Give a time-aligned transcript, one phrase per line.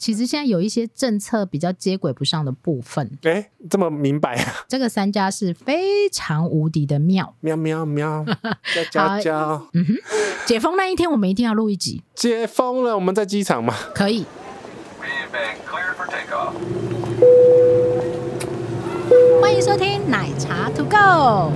[0.00, 3.18] 其实现在有一些政策比较接轨不上的部分。
[3.24, 4.54] 哎，这么明白啊？
[4.66, 8.24] 这个三家是非常无敌的妙，喵喵喵，
[8.74, 9.66] 叫叫叫。
[9.74, 9.94] 嗯哼，
[10.46, 12.02] 解封那一天我们一定要录一集。
[12.14, 13.74] 解封了，我们在机场吗？
[13.94, 14.24] 可以。
[19.42, 21.52] 欢迎收听奶茶 To Go。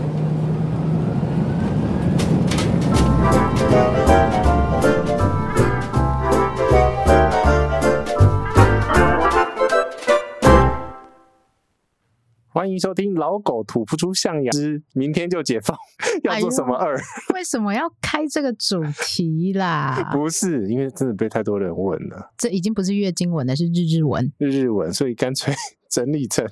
[12.64, 15.76] 欢迎收听老狗吐不出象牙之明天就解放，
[16.24, 16.98] 要做什么二？
[17.34, 20.02] 为什么要开这个主题啦？
[20.10, 22.30] 不是，因为真的被太多人问了。
[22.38, 24.32] 这已经不是月经文了，是日日文。
[24.38, 25.52] 日日文，所以干脆
[25.90, 26.42] 整理成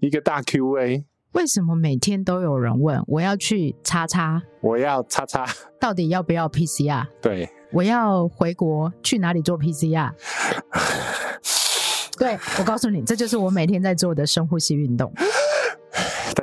[0.00, 1.04] 一个大 Q&A。
[1.32, 3.02] 为什么每天都有人问？
[3.08, 5.44] 我要去叉叉，我要叉叉，
[5.80, 7.04] 到底要不要 PCR？
[7.20, 10.12] 对，我要回国，去哪里做 PCR？
[12.18, 15.12] 对，我告诉你，这就是我每天在做的深呼吸运动。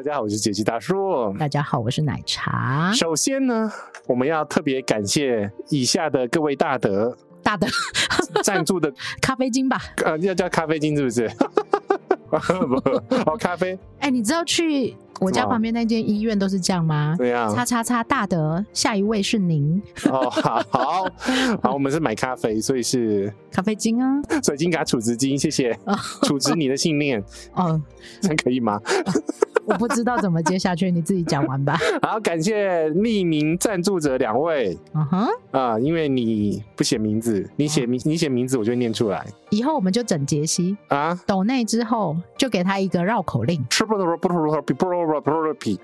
[0.03, 1.33] 大家好，我是杰西大叔。
[1.39, 2.91] 大家好，我是奶茶。
[2.91, 3.71] 首先呢，
[4.05, 7.65] 我们要特别感谢以下的各位大德，大德
[8.43, 9.81] 赞助的 咖啡金吧？
[10.03, 11.31] 呃，要叫咖啡金是不是？
[13.39, 13.79] 咖啡。
[13.99, 17.15] 哎、欸，你知道去我家旁边那间医院都是这样吗？
[17.17, 17.49] 对呀。
[17.55, 19.81] 叉叉叉大德，下一位是您。
[20.09, 21.07] 哦，好好
[21.63, 25.79] 好，我们是买咖啡，所以是咖啡金啊，水晶卡储值金，谢谢。
[26.23, 27.23] 储值你的信念。
[27.53, 27.81] 哦，
[28.19, 28.81] 这样可以吗？
[29.65, 31.77] 我不知道怎么接下去，你自己讲完吧。
[32.03, 34.77] 好，感谢匿名赞助者两位。
[34.93, 39.25] 嗯哼，啊，因为你不写名字，你写名，你写名字，我就念出来。
[39.49, 43.63] 以后我们就整杰西啊，抖内之后就给他一个绕口令。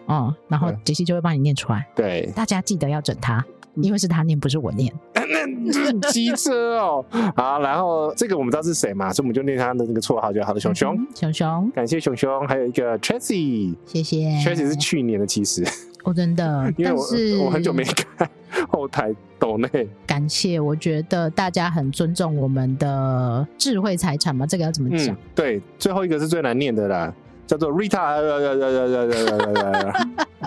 [0.07, 1.88] 嗯，然后杰西就会帮你念出来。
[1.95, 3.44] 对，大家记得要整他。
[3.81, 4.94] 因为是他念，不是我念。
[6.11, 7.05] 机车哦。
[7.35, 10.59] 好，然后这个我们知道是谁嘛，所以我们就念他的那个绰号就好的。
[10.59, 14.30] 熊熊，嗯、熊熊，感谢熊熊，还有一个 Tracy，谢谢。
[14.44, 15.63] Tracy 是去年的，其实。
[16.03, 16.73] 哦，真的。
[16.77, 18.29] 因为我是我很久没看
[18.69, 19.69] 后台抖内。
[20.07, 25.13] 感谢，我觉得大家很尊重我们的智慧财产嘛，这个要怎么讲？
[25.13, 27.13] 嗯、对，最后一个是最难念的啦。
[27.45, 28.22] 叫做 Rita，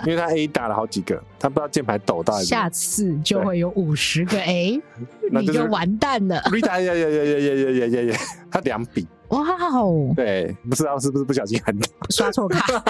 [0.06, 2.38] 因为他 A 打了好几个，他不知道键盘抖到。
[2.41, 4.80] 下次就会有五十个 A，
[5.32, 6.42] 你就完蛋了。
[6.53, 8.19] 我打呀呀呀呀呀呀呀呀！
[8.50, 9.06] 他两笔。
[9.28, 9.41] 哇
[9.78, 10.12] 哦！
[10.14, 11.75] 对，不知道是不是不小心按，
[12.12, 12.84] 刷错卡。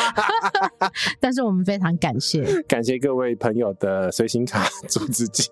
[1.20, 5.48] 但是我们非常感谢，感谢各位朋友的随行卡、做自己。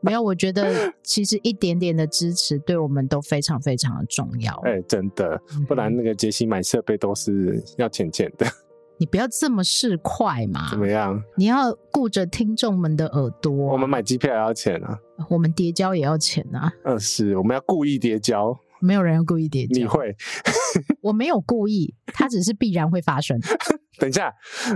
[0.00, 4.52] 没有，我觉得其实一点点的支持对我们都非常非常的重要。
[4.64, 8.44] 哎，真的，不然那个杰西买设备都是要钱钱的。
[8.98, 10.70] 你不要这么市侩嘛？
[10.70, 11.20] 怎么样？
[11.36, 13.52] 你要顾着听众们的耳朵。
[13.52, 16.72] 我们买机票也要钱啊，我们叠交也要钱啊。
[16.84, 18.56] 嗯，是，我们要故意叠交。
[18.80, 20.14] 没有人要故意叠交，你会？
[21.00, 23.38] 我没有故意，它只是必然会发生。
[23.98, 24.32] 等一下，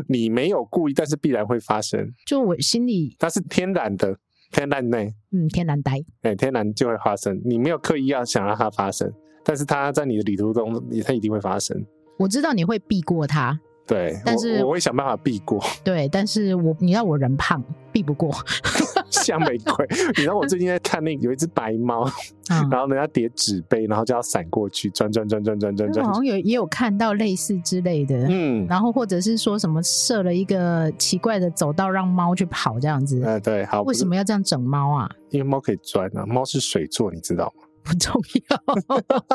[0.08, 2.00] 你没有故意，但是必然会发生。
[2.26, 4.16] 就我心里，它是天然的，
[4.50, 7.40] 天然内，嗯，天然呆，哎，天然就会发生。
[7.44, 9.12] 你没有刻意要想让它发生，
[9.44, 10.72] 但是它在你的旅途中，
[11.04, 11.76] 它一定会发生。
[12.18, 13.60] 我知道你会避过它。
[13.88, 15.60] 对，但是我，我会想办法避过。
[15.82, 17.60] 对，但是我你知道我人胖，
[17.90, 18.30] 避不过。
[19.10, 22.04] 像玫瑰，你知道我最近在看那个有一只白猫，
[22.50, 26.06] 嗯、然后人家叠纸杯，然后就要闪过去，转转转转转转转。
[26.06, 33.22] 好像有也有看到类似之类的，嗯，然后或者是说什么设了一个奇怪的走道让猫去跑这样子。
[33.24, 33.80] 呃，对，好。
[33.82, 35.10] 为什么要这样整猫啊？
[35.30, 37.64] 因为猫可以钻啊，猫是水做，你知道吗？
[37.82, 38.62] 不重要，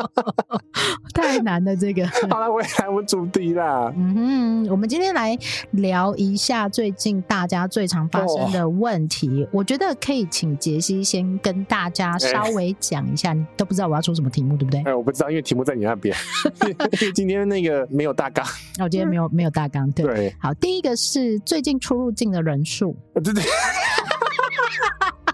[1.14, 1.76] 太难了。
[1.76, 3.92] 这个好了，我也来我主题啦。
[3.96, 5.38] 嗯哼，我们今天来
[5.72, 9.44] 聊一下最近大家最常发生的问题。
[9.44, 13.30] 哦、我觉得可以请杰西先跟大家稍微讲一下。
[13.30, 14.80] 欸、你都不知道我要出什么题目，对不对？
[14.82, 16.16] 哎、欸，我不知道，因为题目在你那边。
[16.62, 18.46] 因为今天那个没有大纲。
[18.80, 19.92] 我今天没有没有大纲。
[19.94, 22.96] 对，对好，第一个是最近出入境的人数。
[23.16, 23.44] 对对。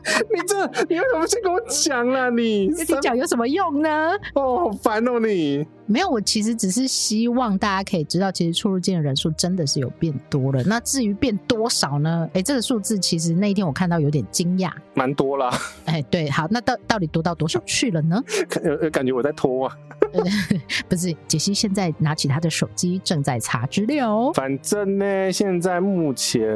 [0.34, 2.30] 你这，你为什么先跟我讲啊？
[2.30, 4.12] 你你讲有什么用呢？
[4.36, 5.66] 哦，好烦哦，你。
[5.92, 10.64] 没有，我其实只是希望大家可以知道，其实出入境的人数真的是有变多了。
[10.66, 12.30] 那至于变多少呢？
[12.34, 15.50] 哎，这个数字其实那一天我看到有点惊讶，蛮多啦。
[15.86, 18.24] 哎，对，好，那到到底多到多少去了呢？
[18.48, 19.76] 感感觉我在拖啊。
[20.88, 24.32] 不是，杰西现在拿起他的手机，正在查资料。
[24.34, 26.48] 反正呢，现在目前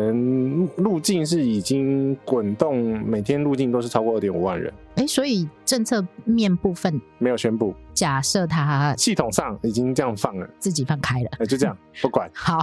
[0.75, 4.71] 入境是已经滚动，每天入境都是超过二点五万人。
[4.95, 12.29] 哎，所以政策面部分没有宣布，假设他系统上已经这样放了，自己放开了，就这样 不管。
[12.33, 12.59] 好，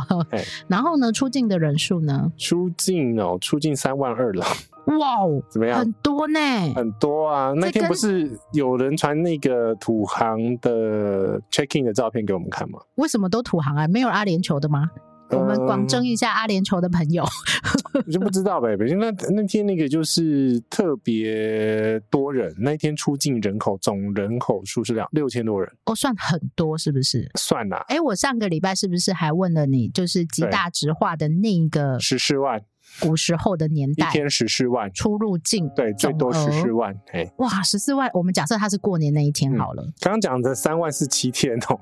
[0.68, 2.30] 然后呢，出境的人数呢？
[2.36, 4.44] 出境哦，出境三万二了。
[4.98, 5.78] 哇哦，怎么样？
[5.78, 6.38] 很多呢，
[6.74, 7.54] 很多啊！
[7.56, 12.78] 那天不是有人传那个土航的 check in 的照片给我们看吗？
[12.96, 13.88] 为什么都土航啊？
[13.88, 14.90] 没有阿联酋的吗？
[15.32, 17.22] 我们广征一下阿联酋的朋友，
[17.94, 18.76] 我、嗯、就不知道呗。
[18.76, 27.30] 北京那那天那个就是特别多人，那一天出境人口总人口数是两六千多人，哦，算很多是不是？
[27.38, 27.84] 算啦。
[27.88, 32.62] 哎，我上个礼拜是不是还问了你，就是极大直化的那一个十四万？
[33.00, 36.94] 古时候的年代，一天十四万出入境，对，最多十四万。
[37.12, 38.10] 哎，哇，十四万！
[38.14, 39.82] 我们假设他是过年那一天好了。
[40.00, 41.80] 刚刚讲的三万是七天哦。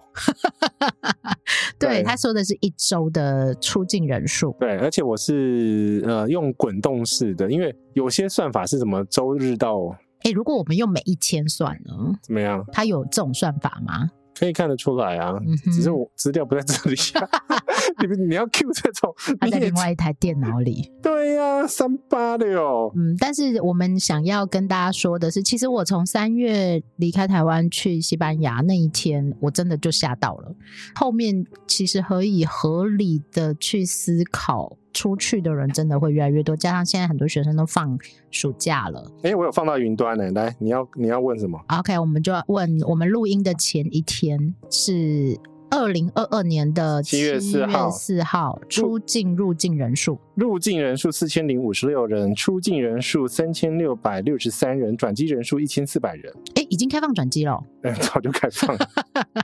[1.78, 4.56] 对，对他说的是一周的出境人数。
[4.58, 9.96] 对，而且我是呃用滚动式的，因为有些算法是什么周日到。
[10.22, 12.12] 哎，如果我们用每一千算呢？
[12.22, 12.64] 怎么样？
[12.72, 14.10] 它有这种算法吗？
[14.38, 17.28] 可以看得出来啊，嗯、只是我资料不在这里、啊。
[18.06, 20.92] 你你要 Q 这种，他在另外一台电脑里。
[21.02, 22.92] 对呀、啊，三八的哟。
[22.94, 30.54] 嗯，但是我们想要跟大家说的是，其实我从三月离开台湾去西班牙那一天，我真的就吓到了。
[30.94, 34.77] 后面其实可以合理的去思考。
[34.98, 37.96] 出去的人真的会越来越多，加上现在很多学生都放
[38.32, 39.00] 暑假了。
[39.18, 40.28] 哎、欸，我有放到云端呢。
[40.32, 45.38] 来，你要你要问什么？OK，我们就要问，我们录音的前一天是
[45.70, 56.32] 二零二二年的七月四号，四号出境入境人数，入境人数四千零五十六人，出境人数三千六百六十三人，转机人数一千四百人。
[56.56, 57.62] 哎、欸，已经开放转机了？
[57.82, 58.88] 嗯，早就开放了。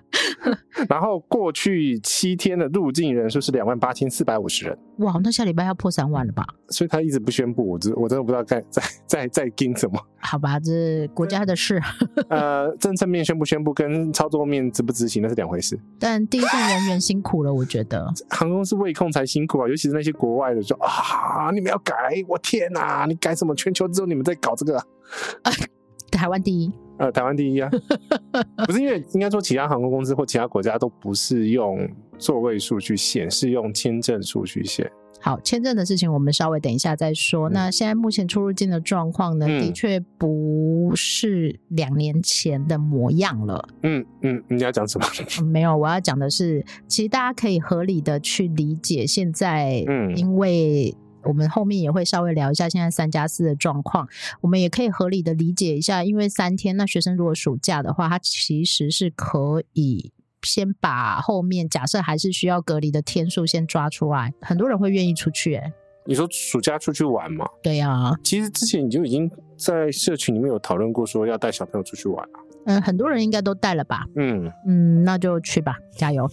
[0.89, 4.79] 然后过去七天的入境人数是两万八千四百五十人。
[4.99, 6.45] 哇，那下礼拜要破三万了吧？
[6.69, 9.99] 所以他一直不宣布，我真我真的不知道该在在在盯什么。
[10.21, 11.81] 好吧，这国家的事。
[12.29, 15.79] 呃，政策面宣不宣布跟操作面执不执行那是两回事。
[15.99, 21.95] 但第一线人员辛苦了，我觉得航空公司卫控才辛苦啊，尤其是那些国外的说啊，你们要改，
[22.29, 23.55] 我天哪，你改什么？
[23.55, 24.77] 全球只有你们在搞这个。
[25.43, 25.53] 啊，
[26.11, 26.73] 台湾第一。
[26.97, 27.69] 呃，台湾第一啊，
[28.67, 31.89] 不是因为应该说其他航空公司或其他国家都不是用
[32.19, 34.91] 座位数去限，是用签证数去限。
[35.21, 37.49] 好，签证的事情我们稍微等一下再说。
[37.49, 43.67] 嗯、那现在目前出入境的状况呢，嗯、的确不是两年前的模样了。
[43.83, 45.07] 嗯嗯，你要讲什么、
[45.41, 45.47] 嗯？
[45.47, 50.95] 没有，我要讲的是，其实大家可以合理的去理解现在，嗯，因为。
[51.25, 54.09] 我们后面也会稍微聊一下现在三加四的状况，
[54.41, 60.13] 我们也可以合理的理解一下，因为三天，那学生如果暑假的话，他其实是可以
[60.43, 65.61] 先把后面假设还是需要隔离的天数先抓出来，很多人会愿意出去、欸。
[65.61, 65.73] 哎，
[66.07, 67.47] 你说暑假出去玩吗？
[67.63, 72.39] 对呀、啊，其实之前你就已经在社群里面有讨论过，说要带小朋友出去玩了。
[72.67, 74.05] 嗯，很多人应该都带了吧？
[74.17, 76.29] 嗯嗯，那就去吧，加油。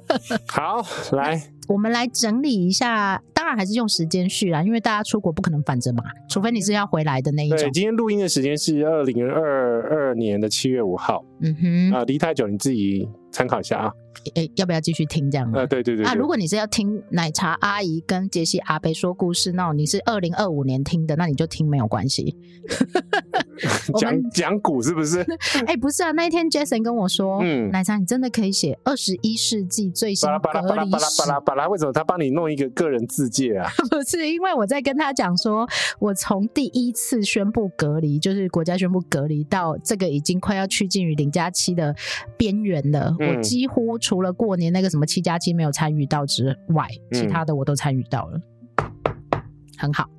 [0.46, 3.22] 好，来，我们来整理一下。
[3.32, 7.58] 当然还是用时间序啦，因为大家出国不可能反着嘛，除非你是要回来的那一种。
[7.58, 11.24] 对，今天录音的时间是二零二二年的七月五号。
[11.40, 13.92] 嗯哼，啊，离太久，你自己参考一下啊。
[14.34, 15.50] 诶、欸，要不要继续听这样？
[15.52, 16.06] 呃，对对对，对。
[16.06, 22.36] 啊，如果你是要听奶茶阿姨跟杰西阿贝说故事，那你是二零二五年听的，那你就听没有关系。
[23.98, 25.20] 讲讲古是不是？
[25.66, 30.42] 哎、欸，不是啊，那一天 Jason 跟我说，嗯，奶茶你真的可以写二十一世纪最新隔离史。
[30.42, 33.68] 巴拉巴拉巴拉巴拉巴拉，为什么他帮你弄一个个人自介啊？
[33.90, 35.66] 不是，因为我在跟他讲说，
[35.98, 41.94] 我从第一次宣布隔离，就是国家宣布隔离，到这个已经快要趋近于零加七的
[42.36, 43.98] 边缘了，嗯、我几乎。
[44.10, 48.40] 除了过年那个什么七加七没有参与到之外，其他的我都参与到了，
[48.78, 49.40] 嗯、
[49.78, 50.10] 很好。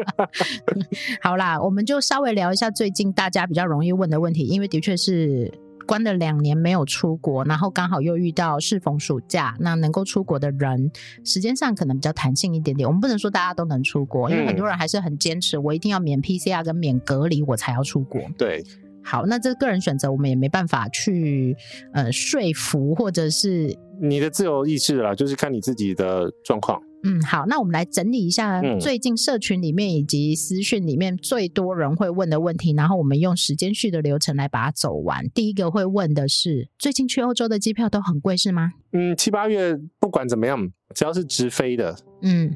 [1.20, 5.52] 好啦，我们就稍微聊一下最近大家比较容易问的问题，因为的确是
[5.86, 10.90] 关了两年没有出国，然后刚好又遇到适逢暑假，那能够出国的人
[11.26, 12.88] 时间上可能比较弹性一点点。
[12.88, 18.18] 我们不能说大家都能出国，因为很多人还是很坚持，我一定要免 PCR 跟免隔离我才要出国。
[18.38, 18.64] 对。
[19.06, 21.56] 好，那这个人选择我们也没办法去
[21.92, 23.72] 呃说服，或者是
[24.02, 26.82] 你的自由意志啦，就是看你自己的状况。
[27.04, 35.24] 嗯，好，那我们来整理一下最近社群里面以及私讯里面最多人会问的问题，然后我们用时间序的流程来把它走完。
[35.28, 38.72] 第一个会问的是，最近去欧洲的机票都很贵是吗？
[38.92, 42.52] 嗯，七八月不管怎么样，只要是直飞的，嗯，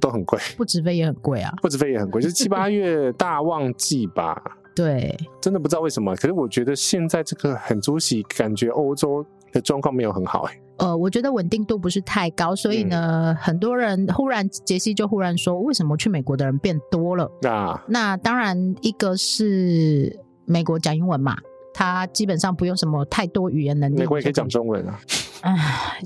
[0.00, 0.40] 都很贵。
[0.56, 4.42] 不直飞也很贵啊，不直飞也很贵，就是七八月大旺季吧。
[4.74, 10.60] 对，真的不知道为什么，可是我觉得现在这个很足喜，感觉欧洲的状况没有很好哎。
[10.78, 17.30] 呃，我觉得稳定度不是太高，所以呢，嗯、很多人忽然杰西就忽然说，为什么去美国的人变多了？
[17.48, 21.36] 啊，那当然一个是美国讲英文嘛，
[21.72, 23.98] 他基本上不用什么太多语言能力。
[23.98, 24.98] 美国也可以讲中文啊。
[25.44, 25.54] 哎，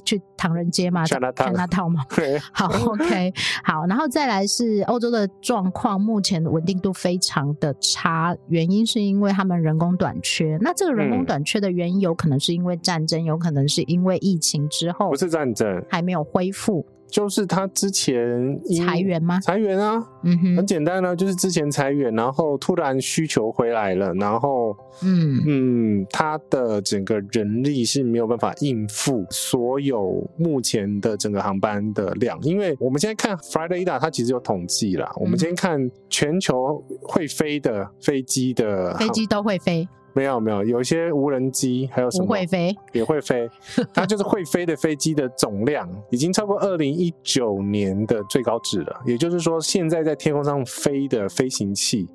[0.04, 2.04] 去唐人街嘛，去那套，那套吗？
[2.52, 10.58] 好， OK，好，然后再来是欧洲的状况，目前的稳定度非常的差，原因是因为他们人工短缺。
[10.60, 16.84] 那这个人工短缺的原因，有可能是因为战争，有可能是因为疫情之后，不是战争，还没有恢复。
[17.10, 19.40] 就是他之前裁员吗？
[19.40, 39.88] 裁员啊，嗯哼，很简单呢，就是之前裁员，然后突然需求回来了，然后，嗯嗯，他的整个人力是没有办法应付所有目前的整个航班的量，因为我们现在看 Flyrada 它其实有统计啦，嗯、我们今天看全球会飞的飞机的飞机都会飞。
[40.14, 43.48] 没有没有，有一些无人机，还有什么会飞也会飞，
[43.94, 49.00] 它就是会飞的飞机的总量已经超过二零一九年的最高值了。
[49.06, 52.08] 也就是说，现在在天空上飞的飞行器，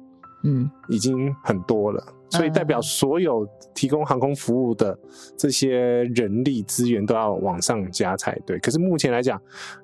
[0.43, 2.03] 嗯，已经很多了。
[2.29, 4.97] 所以代表所有提供航空服务的
[5.37, 8.57] 这些人力资源都要往上加才对。
[8.57, 9.39] 可是目前来讲，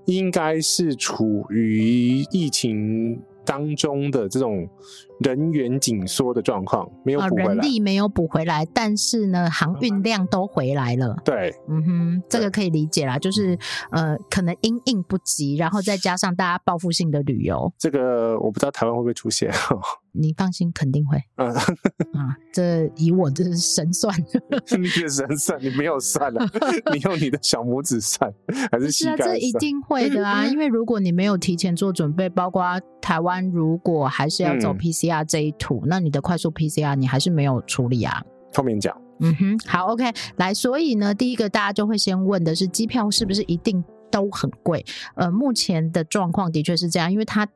[0.06, 3.22] 应该是处于疫情。
[3.46, 4.70] 当中的这种
[5.20, 11.16] 人员紧缩的状况没有补回来，人力没有补回来，但是呢，航运量都回来了。
[11.26, 13.58] 对，嗯哼，这个可以理解啦，就是
[13.92, 19.52] 呃，可能因应不及，然后再加上大家报复性的旅游，这个我不知道台湾会不会出现。
[20.12, 21.22] 你放心，肯定会。
[21.36, 21.50] 嗯
[22.20, 24.14] 啊，这以我这是神算，
[24.80, 26.44] 你的神算，你没有算了，
[26.92, 28.32] 你用你的小拇指算，
[28.72, 29.18] 还是膝盖算？
[29.18, 32.64] 是啊，这一定会的啊，因为如果你没有提前做准备，包括
[33.00, 38.24] 台湾如果还是要走 PCR 这一途，嗯、那你的快速 PCR 你还是没有处理啊。
[38.54, 38.96] 后面讲。
[39.20, 44.86] 嗯哼，好，OK，来，所以呢，第一个大家就会先问的是，机票是不是一定都很贵？
[45.16, 47.48] 呃，目前的状况的确是这样，因为它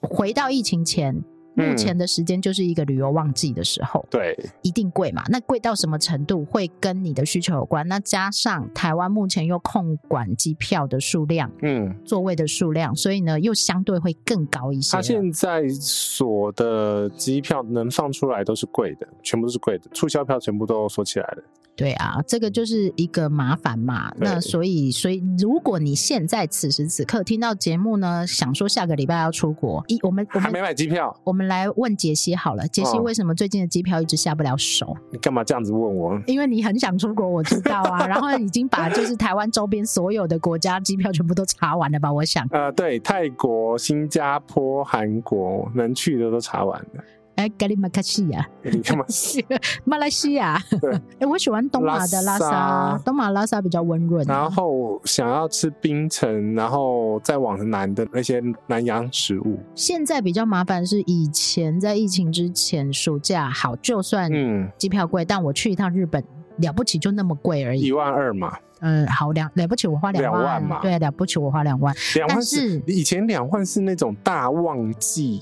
[0.00, 1.22] 回到疫情前。
[1.54, 5.22] 目前的时间就是一个旅游旺季的时候，嗯、对，一定贵嘛。
[5.28, 7.86] 那贵到什么程度会跟你的需求有关？
[7.88, 14.96] 那加上台湾目前又控管机票的数量，嗯，座位的数量，所以呢又相对会更高一些。
[14.96, 21.42] 他现在锁的机票能放出来都是贵的，全部都是贵的，促销票全部都锁起来了。
[21.74, 24.12] 对啊，这个就是一个麻烦嘛。
[24.18, 32.68] 那所以，所以如果你现在此时此刻听到节目呢，想说下个礼拜要出国，一我们我们还没买机票，我们来问杰西好了。
[32.68, 34.86] 杰西为什么最近的机票一直下不了手？
[34.86, 36.20] 哦，你干嘛这样子问我？
[36.26, 38.06] 因为你很想出国，我知道啊。
[38.06, 42.12] 然后已经把就是台湾周边所有的国家机票全部都查完了吧？
[42.12, 42.46] 我想。
[42.50, 47.02] 呃，对，泰国、新加坡、韩国能去的都查完了。
[47.36, 48.46] 哎，格里马卡西亚，
[49.84, 50.62] 马来西亚。
[50.80, 54.24] 对，哎，我喜欢东马的拉萨，东马拉萨比较温润。
[54.26, 59.58] 然后想要吃冰城，然后再往南的那些南洋食物。
[59.74, 66.22] 现在比较麻烦是以前在疫情之前暑假好，就算嗯机票贵，但我去一趟日本
[66.58, 68.56] 了不起就那么贵而已，一万二嘛。
[68.84, 71.94] 嗯，好两了不起我花两万嘛，对，了不起我花两万。
[72.16, 75.40] 两万是以前两万是那种大旺季。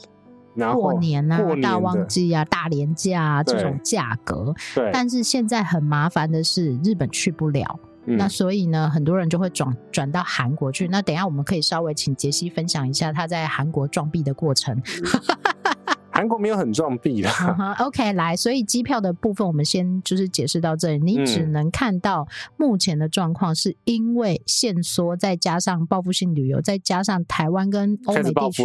[0.57, 4.55] 过年啊，大旺季啊，大年假啊，这种价格。
[4.75, 4.91] 对。
[4.93, 10.89] 但是现在很麻烦的是，日本去不了，嗯、那所以呢，很多人就会转转到韩国去。
[10.89, 14.81] 那等一下我们可以稍微请杰西分享一下他在韩国撞壁的过程。
[16.13, 17.31] 嗯韩国没有很撞壁啦。
[17.31, 20.99] Uh -huh, OK，来，所以机票的部分我们先就是解释到这里。
[20.99, 22.27] 你只能看到
[22.57, 28.65] 目前的状况，是因为限缩，再加上报复性旅游，再加上台湾跟欧美地区，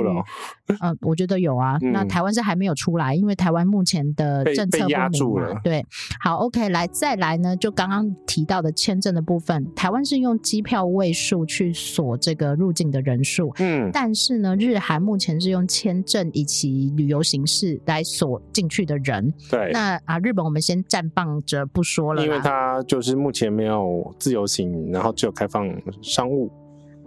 [0.68, 1.78] 嗯、呃，我觉得有啊。
[1.82, 5.00] 嗯、那台湾是还没有出来，因为台湾目前的政策不明
[5.42, 5.60] 嘛。
[5.64, 5.86] 对，
[6.20, 25.70] 好，OK，来，再来呢，就刚刚提到的签证的部分，台湾是用机票位数去锁这个入境的人数，嗯，但是呢，日韩目前是用签证以及旅游形式来锁进去的人，对，那啊，日本我们先暂放着不说了，因为它就是目前没有自由行，然后只有开放
[26.02, 26.50] 商务，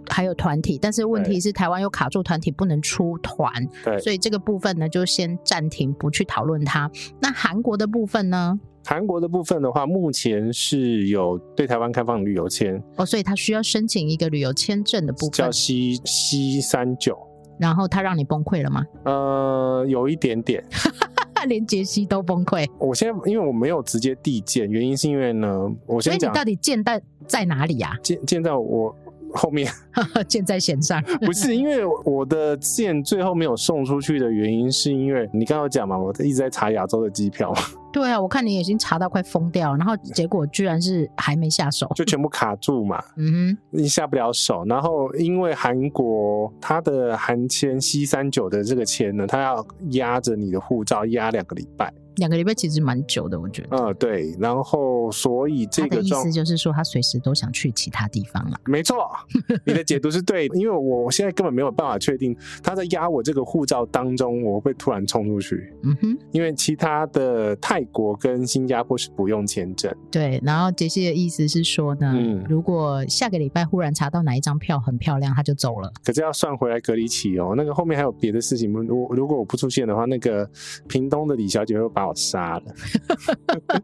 [0.07, 3.51] 还有团体，但是问题是台湾又卡住团体不能出团，
[3.83, 6.89] 对，所以这个部分呢就先暂停不去讨论它。
[7.19, 8.57] 那韩国的部分呢？
[8.85, 12.81] 韩国的部分的话，目前是有对台湾开放旅游签。
[12.95, 17.28] 哦，所以他需要申请一个旅游签证的部分，叫 C C 三九。
[17.59, 18.83] 然后他让你崩溃了吗？
[19.03, 20.63] 呃，有一点点，
[21.47, 22.65] 连杰西都崩溃。
[22.79, 27.95] 我现在因为我没有直接递件，原因是因为呢，我先讲，所以你到底件在在哪里呀？
[28.01, 28.95] 件件在我
[29.33, 29.71] 后面，
[30.27, 31.01] 箭在弦上。
[31.25, 37.53] 不是因为我的箭最后没有送出去的原因，是因为你刚刚有讲嘛，我一直在查亚洲的机票。
[37.91, 43.03] 对啊，我看你已经查到快疯掉，然后结果居然是还没下手，就全部卡住嘛。
[43.17, 44.63] 嗯哼，你下不了手。
[44.65, 51.91] 然后因为韩国它的韩签 C 三九的这个签呢，它要压着你的护照压两个礼拜。
[52.19, 53.77] 两个礼拜其实蛮久的，我觉得。
[53.77, 54.35] 嗯，对。
[54.39, 58.59] 然后，所以这个意思就是说，他随时都想去其他地方了。
[58.65, 58.97] 没错，
[59.65, 65.73] 你的解读是对的，因为我现在根本没有办法确定他在压我这个护照当中，我会突然冲出去。
[65.83, 69.93] 嗯哼，因为其他的泰国跟新加坡是不用签证。
[70.11, 75.91] 对，然后杰西的意思是说呢，嗯，如果下个礼拜忽然查到哪一张票很漂亮，他就走了。
[76.03, 78.71] 可是要算回来隔离期哦，那个后面还有别的事情。
[78.71, 80.49] 如如果我不出现的话，那个
[80.87, 82.63] 屏东的李小姐会把我杀了。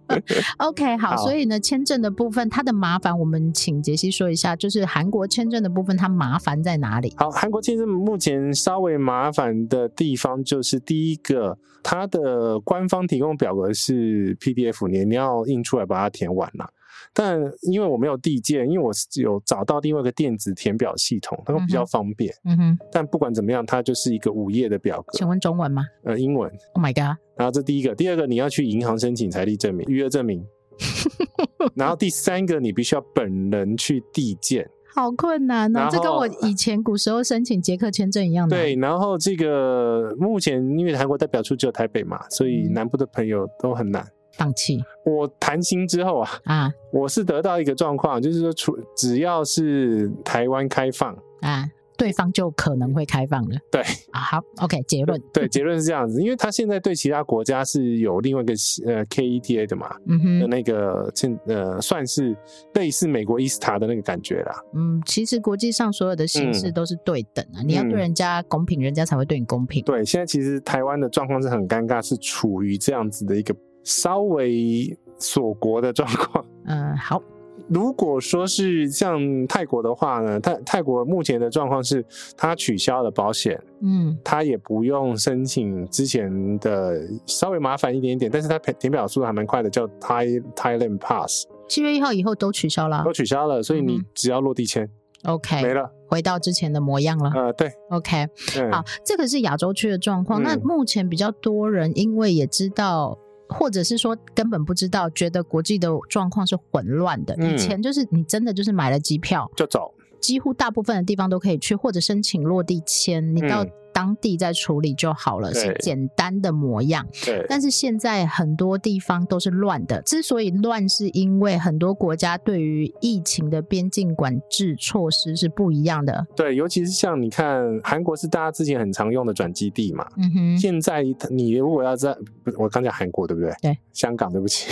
[0.57, 7.13] OK，好，好，所以呢，签证的部分它的麻烦，我们请杰西说一下，就是韩国签证的部分，它麻烦在哪里？
[7.17, 16.67] 好，韩国签证目前稍微麻烦的地方就是第一个，它的官方提供表格是 PDF，你你要印出来把它填完了。
[17.13, 22.33] 但因为我没有递件，因为我有找到另外一个电子填表系统，它会比较方便。
[22.45, 22.77] 嗯哼。
[22.91, 25.17] 但不管怎么样，它就是一个五页的表格。
[25.17, 25.85] 请问中文吗？
[26.03, 26.51] 呃，英文。
[26.73, 27.17] Oh my god！
[27.37, 30.45] 然后这第一个，第二个你要去银行申请财力证明、余额证明。
[31.75, 34.69] 然后第三个，你必须要本人去递件。
[34.93, 38.55] 好困难哦，这跟我以前古时候申请捷克签证一样的。
[38.55, 44.05] 对，然后这个目前因为韩国代表处只有台北嘛，所以南部的朋友都很难。
[44.37, 44.83] 放弃。
[45.05, 53.55] 我谈心之后啊，啊，我是得到一个状况，就是说，除只要是台湾开放啊，对方就可能会开放了。
[53.71, 55.21] 对啊，好，OK，结论。
[55.31, 58.53] 对，结论是这样子，因为他现在对其他国家是有另外一个
[58.85, 61.13] 呃 KETA 的嘛，嗯哼，的那个
[61.45, 62.35] 呃算是
[62.73, 64.55] 类似美国 ESTA 的那个感觉啦。
[64.73, 69.83] 嗯，其实国际上所有的形式都是对等啊，嗯、你要对人家公平，嗯、人家才会对你公平。
[69.83, 73.55] 对，现在其实台湾的状况是很尴尬，是处于这样子的一个。
[73.85, 77.23] 稍微锁国的状况，嗯，好。
[77.67, 82.05] 如果说是像泰国的话呢，泰泰国目前的状况是，
[82.37, 91.47] 他取消了保险，嗯，他也不用申请之前的稍微麻烦一点点，但是他填表速度还蛮快的，叫 Thai Thailand Pass。
[91.67, 94.83] 七月一号以后都取消了，都取消了，所以你只要落地签，
[95.23, 97.31] 嗯，OK，没了，回到之前的模样了。
[97.33, 100.39] 呃，对，OK，对好，这个是亚洲区的状况。
[100.39, 103.17] 嗯，那目前比较多人因为也知道。
[103.49, 107.35] 或者是说根本不知道，觉得国际的状况是混乱的。
[107.37, 113.65] 以前就是你真的就是买了机票就走，几乎大部分的地方都可以去，或者申请落地签，你到。
[113.95, 117.07] 当地再处理就好了，是简单的模样。
[117.23, 120.01] 对，但是现在很多地方都是乱的。
[120.01, 126.27] 之所以乱，是因为很多国家对于疫情的边境管制措施是不一样的。
[126.35, 130.05] 对，尤其是像你看，韩国是大家之前很常用的转基地嘛。
[130.17, 130.57] 嗯哼。
[130.59, 132.13] 现在你如果要在，
[132.57, 133.55] 我刚讲韩国对不对？
[133.61, 133.77] 对。
[133.93, 134.67] 香港对不起，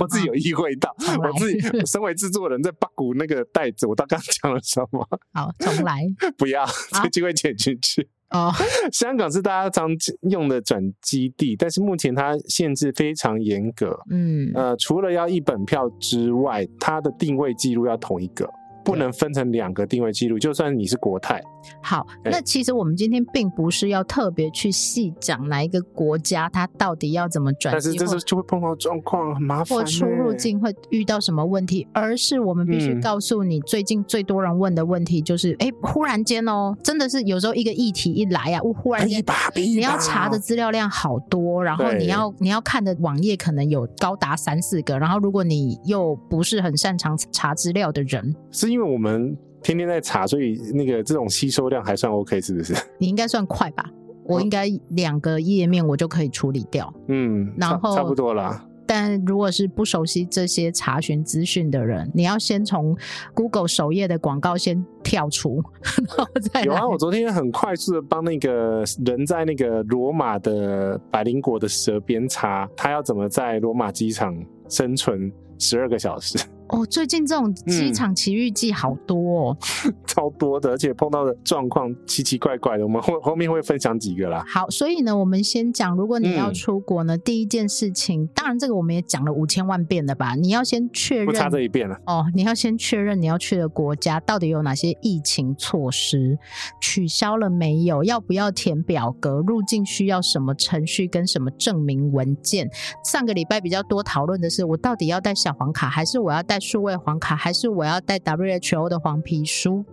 [0.00, 5.06] 我自己有意会到， 我自己身为制作人在八股那个袋子，我到刚讲了什么？
[5.32, 6.02] 好，重来。
[6.36, 6.64] 不要。
[6.92, 8.52] 这个机会剪进去哦。
[8.92, 9.88] 香港是大家常
[10.30, 13.98] 用的转基地，但是目前它限制非常严格。
[14.10, 18.48] 嗯，呃，除了要一本票之外，它的定位记录要同一个。
[18.88, 21.42] 不能分成两个定位记录，就算你是国泰。
[21.82, 39.22] 好，那其实我们今天并不是要特别去细讲哪一个国家它到底要怎么转机，但是这是就会碰到状况很麻烦，或出入境会遇到什么问题，而是我们必须告诉你，最近最多人问的问题就是，哎、嗯，忽然间哦，真的是有时候一个议题一来啊，忽然间
[39.54, 48.77] 你要查的资料量好多，然后你要你要看的网页可能有高达三四个，然后如果你又不是很擅长查资料的人，是因为。
[48.78, 52.72] 因为我们天天在查，所以那个这种吸收量还算 OK，是不是？
[52.96, 53.90] 你应该算快吧？
[54.24, 56.94] 我应该两个页面我就可以处理掉。
[57.08, 58.64] 嗯，然后差不多啦。
[58.86, 62.96] 但如果是不熟悉这些查询资讯的人，你要先从
[63.34, 66.62] Google 首页的广告先跳出，然后再。
[66.62, 74.32] 有啊，我昨天很快速的帮那个人在那个罗马的百灵果的舌边查，他要怎么在罗马机场
[74.68, 76.38] 生存十二个小时。
[76.68, 84.44] 哦，最近这种机场奇遇记好多哦，嗯、 超多的，而且碰到的状况奇奇怪怪的，我们后后面会分享几个啦。
[84.46, 90.34] 好，所以呢，我们先讲，如果你要出国呢，嗯、第一件事情，当然这个我们也讲了五千万遍了吧？
[90.34, 92.26] 你要先确认，不差这一遍了哦。
[92.34, 96.38] 你要先确认你要去的国家到底有哪些疫情措施，
[96.82, 98.04] 取消了没有？
[98.04, 99.38] 要不要填表格？
[99.46, 102.68] 入境需要什么程序跟什么证明文件？
[103.04, 106.57] 上个礼拜比较多讨论的是，我到底要带小黄卡，还是我要带？
[106.60, 109.84] 数位黄卡还是我要带 WHO 的黄皮书？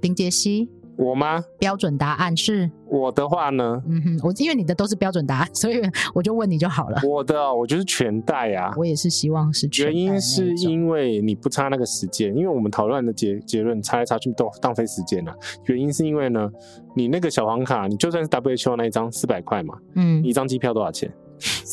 [0.00, 1.42] 林杰西，我吗？
[1.58, 2.70] 标准答案是？
[2.86, 3.82] 我的话呢？
[3.88, 5.80] 嗯哼，我因为你的都是标准答案， 所以
[6.14, 7.00] 我就问你就好了。
[7.02, 8.72] 我的、哦，我就是全带啊。
[8.76, 9.92] 我也是希望是全带。
[9.92, 15.34] 原因是因为你不差那个时间，因为我们讨论的结结论差来差去都浪费时间了。
[15.64, 16.48] 原因是因为呢，
[16.94, 21.10] 你那个小黄卡，你就算是 WHO 那一张四百块嘛，嗯，一张机票多少钱？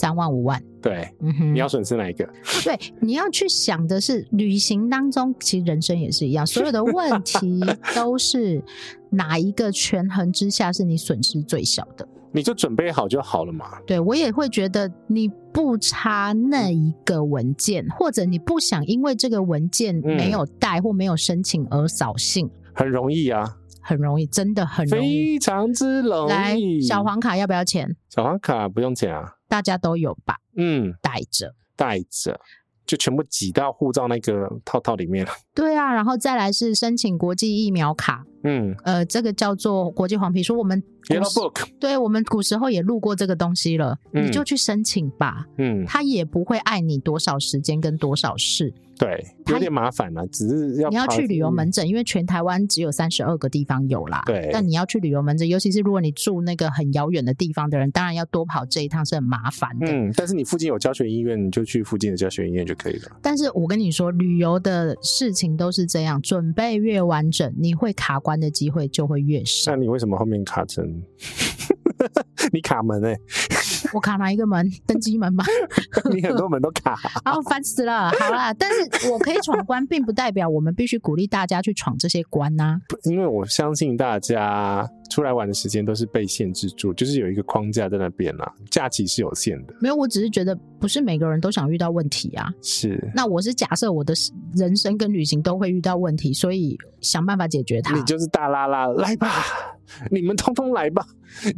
[0.02, 0.60] 三万五万。
[0.82, 2.28] 对，嗯哼，你要损失哪一个？
[2.66, 7.60] 对，你要去想的是，旅行当中其实人生也是一样，所有的问题
[7.94, 8.60] 都是
[9.12, 12.08] 哪一个权衡之下是你损失最小的？
[12.32, 13.80] 你就准备好就好了嘛。
[13.86, 23.44] 对，我也会觉得你不差那一个文件，或者你不想因为这个文件没有带或没有申请而扫兴，很容易啊，
[23.82, 26.30] 很容易，真的很容易，非常之容易。
[26.32, 27.96] 来，小黄卡要不要钱？
[28.10, 29.36] 小黄卡不用钱啊。
[29.52, 30.40] 大家都有吧？
[30.56, 32.40] 嗯，带着带着，
[32.86, 35.32] 就全部挤到护照那个套套里面了。
[35.54, 38.24] 对啊，然后再来是申请国际疫苗卡。
[38.44, 45.46] 嗯，呃，这个叫做国际黄皮书，我们 Yellow Book，对，我们古时候也录过这个东西了，嗯，你就去申请吧。
[45.60, 48.74] 嗯，他也不会碍你多少时间跟多少事。
[48.98, 54.22] 对，有点麻烦了，只是要你要去旅游门诊，因为全台湾只有三十二个地方有啦。
[54.28, 59.88] 对，但你要去旅游门诊，尤其是如果你住那个很遥远的地方的人，当然要多跑这一趟是很麻烦的。
[59.88, 63.12] 嗯，但是你附近有教学医院，你就去附近的教学医院就可以了。
[63.24, 69.72] 但是我跟你说，旅游的事情都是这样，准备越完整，你会卡关的机会就会越少。
[69.72, 70.86] 那你为什么后面卡成？
[72.52, 73.20] 你卡门哎、欸，
[73.94, 74.68] 我卡哪一个门？
[74.88, 75.46] 登机门吧？
[76.12, 78.10] 你很多门都卡，然 后烦死了。
[78.20, 82.82] 好啦，但是我可以闯关，并不代表我们必须鼓励大家去闯这些关呐、啊。
[83.04, 89.74] 因为我相信大家出来玩的时间都是被限制住，就是有一个框架在那边啦，假期是有限的。
[89.82, 92.48] 没有，我只是觉得不是每个人都想遇到问题啊。
[92.62, 94.14] 是，那我是假设我的
[94.56, 97.94] 人生跟旅行都会遇到问题，所以想办法解决它。
[97.94, 99.28] 你就是大拉拉，来吧。
[100.10, 101.06] 你们通通来吧，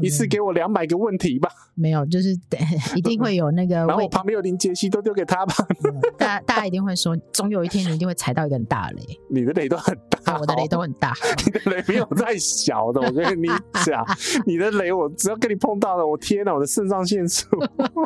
[0.02, 1.50] 一次给我两百个问题吧。
[1.76, 2.60] 没有，就是对，
[2.96, 3.76] 一定会有那个。
[3.88, 5.54] 然后我旁边有林杰西，都丢给他吧。
[6.18, 9.20] 大家大家一定会说，总有一天你一定会踩到一个很大的雷。
[9.30, 11.14] 你的雷都很大，我的雷都很大。
[11.46, 13.48] 你的雷没有再小的，我跟你
[13.86, 14.06] 讲，
[14.46, 17.48] 你的雷我只要跟你碰到了，我天哪，我的肾上腺素。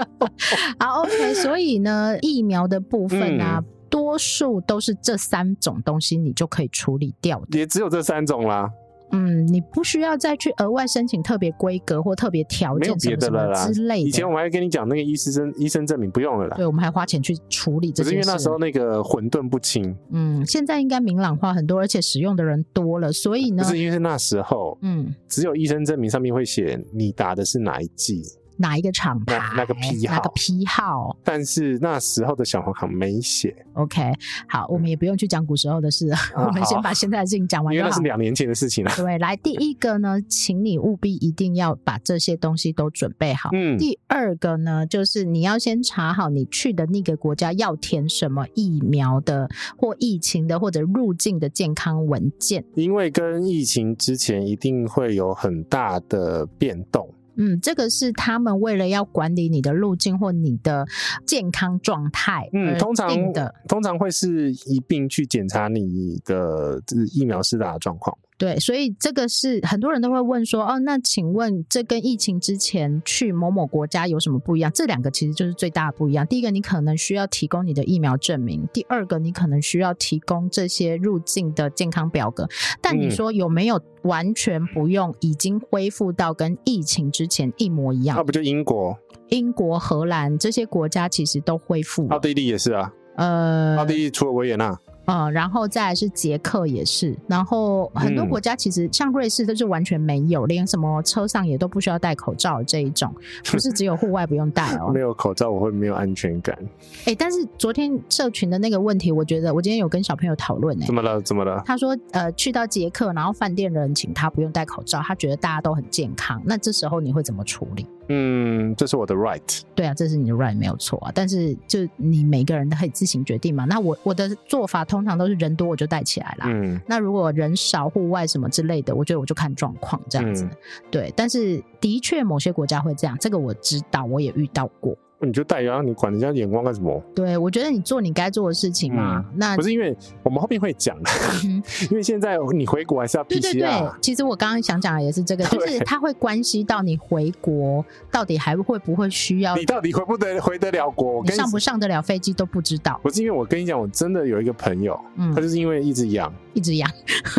[0.79, 7.43] 好，OK，所以呢，疫苗的部分啊，多数都是这三种东西，你就可以处理掉。
[7.51, 8.69] 也只有这三种啦。
[9.11, 14.07] 嗯，你不需要再去额外申请特别规格或特别条件什么什么之类的。
[14.07, 16.57] 以前我们还跟你讲那个医师证医生证明不用了啦。
[16.57, 18.09] 对，我们还花钱去处理这些。
[18.09, 19.95] 可是因为那时候那个混沌不清。
[20.11, 28.21] 嗯，现在应该明朗化很多，而且使用的人多了，所以呢，不是因为是那时候，嗯，只有医生证明上面会写你打的是哪一剂。
[28.57, 29.39] 哪一个厂牌？
[29.55, 30.15] 那个批号？
[30.15, 31.17] 那个批号？
[31.23, 33.55] 但是那时候的小黄卡没写。
[33.73, 34.11] OK，
[34.47, 37.73] 好，我们也不用去讲古时候的事 我们先把现在的事情讲完。
[37.73, 38.91] 因为那是两年前的事情了。
[38.95, 43.49] 对，来第一个呢，请你务必一定要把这些东西都准备好。
[43.53, 43.77] 嗯。
[43.77, 57.07] 第二个呢，就是你要先查好你去的那个国家要填什么疫苗的或疫情的或者入境的健康文件，因为跟疫情之前一定会有很大的变动。
[57.37, 60.85] 嗯，这个是他们为了要管理你的路径或你的
[61.25, 66.81] 健康状态，嗯，通常的通常会是一并去检查你的
[67.13, 68.17] 疫苗施打的状况。
[68.37, 74.71] 对，所以这个是很多人都会问说，哦，那请问这跟疫情之前去某某国家有什么不一样？
[74.71, 76.25] 这两个其实就是最大的不一样。
[76.27, 82.47] 第一个，你可能需要提供你的疫苗证明；第二个，你可能需要提供这些入境的健康表格。
[82.79, 88.17] 但你说有没有完全不用，已经恢复到跟疫情之前一模一样？
[88.17, 88.95] 那不就英国、
[89.29, 92.07] 英国、荷兰这些国家其实都恢复。
[92.09, 94.79] 奥地利也是啊，呃，奥地利除了维也纳。
[95.07, 103.13] 嗯，然后再来是捷克也是，然后很多国家其实像瑞士，都是完全没有，连什么车上也都不需要戴口罩这一种，
[103.45, 104.91] 不是只有户外不用戴哦。
[104.93, 106.57] 没有口罩我会没有安全感。
[107.05, 111.21] 哎，但是昨天社群的那个问题，我觉得我今天有跟小朋友讨论，哎，怎么了？
[111.21, 111.63] 怎么了？
[111.65, 117.87] 他说，呃，去到捷克，然后饭店的人请他不用戴口罩，他觉得大家都很健康，那这时候你会怎么处理？
[118.09, 119.61] 嗯，这是我的 right。
[119.75, 123.65] 对啊，这是你的 right 没有错啊，但是就你每个人都可以自行决定嘛。
[123.65, 126.45] 那我我的做法通常都是人多我就带起来啦。
[126.47, 130.43] 嗯，那如果人少、户外什么之类的，我觉得我就看状况这样子。
[130.45, 130.51] 嗯、
[130.89, 134.97] 对，但是的确某些国家会这样，这个我知道，我也遇到过。
[135.19, 137.01] 你就带，然后你管人家眼光干什么？
[137.15, 139.17] 对，我觉得你做你该做的事情嘛。
[139.17, 140.95] 嗯、那不是因为我们后面会讲
[141.89, 143.41] 因为现在你回国还是要 PCR。
[143.41, 152.99] 对对对，其实我刚刚想讲的也是这个，就是它会关系到你回国到底还会不会需要，你到底回不得回得了国，你上不上得了飞机都不知道。
[153.01, 156.89] 不是因为我跟你讲，我真的有一个朋友，嗯、他就是因为一直痒，一直痒，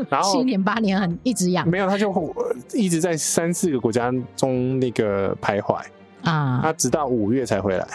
[0.09, 2.12] 然后 七年八年很一直痒，没有他就
[2.75, 5.81] 一直在三四个国家中那个徘徊
[6.29, 7.87] 啊，他直到五月才回来。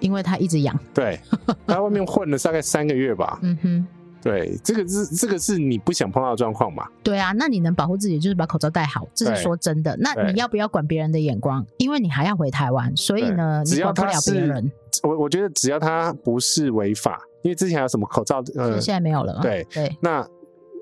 [0.00, 1.16] 因为他一直痒，对，
[1.64, 3.38] 他在外面混了大概三个月吧。
[3.42, 3.86] 嗯哼，
[4.20, 6.88] 对，这个是这个是你不想碰到的状况嘛？
[7.04, 9.96] 对啊，那你能保护自己就是把口罩戴好，这是说真的。
[10.00, 11.64] 那你要不要管别人的眼光？
[11.76, 14.72] 因为你还要回台湾，所以呢，你管不了别人。
[15.04, 19.38] 我我觉得只要他不是违法，因为之前还有什么口罩，呃，现在没有了。
[19.40, 20.26] 对对，那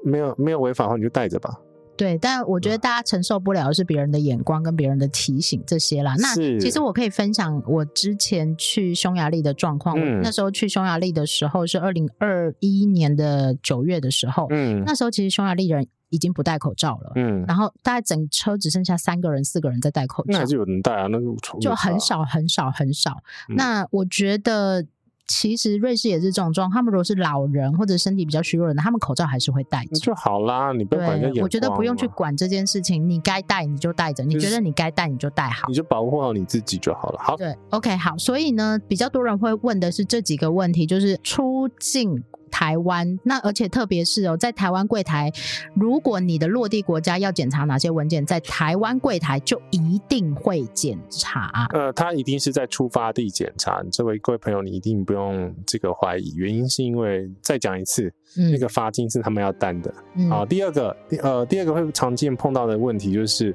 [0.03, 1.55] 没有没有违法的话，你就戴着吧。
[2.01, 6.15] 对，但我觉得大家承受不了的是别人的眼光跟别人的提醒这些啦。
[6.17, 9.95] 那其实我可以分享我之前去匈牙利的状况。
[9.99, 14.47] 嗯，那时候去匈牙利的时候是二零二一年的九月的时候。
[14.49, 17.13] 嗯，那时候其实匈牙利人已经不戴口罩了。
[17.17, 20.33] 嗯，然后大概整车只剩下三个人、四个人在戴口罩。
[20.33, 21.27] 那还是有人戴啊，那个
[21.61, 23.23] 就很少很少很少。
[23.51, 24.87] 嗯，那我觉得。
[25.27, 30.73] 其实瑞士也是这种状况，他们如果是老人或者身体比较虚弱的，他们口罩还是会戴着就好啦。
[30.73, 37.19] 你不要管我觉得不用去管这件事情，你该戴你就戴着，就是、你觉得你该戴你就戴好，你就保护好你自己就好了。
[37.23, 38.19] 好，对，OK，好。
[38.19, 42.25] 所以呢，比较多人会问的是这几个问题，就是出境。
[42.51, 45.33] 台湾，那而且特别是哦，在台湾柜台，
[45.75, 51.69] 如果你的落地国家要检查哪些文件，在台湾柜台就一定会检查。
[51.73, 53.83] 呃，他一定是在出发地检查。
[53.91, 59.93] 这位各位朋友，你一定不用这个怀疑，原因是因为再讲一次，嗯、那个罚金是他们要担的。
[60.29, 63.55] 好、嗯，第二个，呃，第二个会常见碰到的问题就是，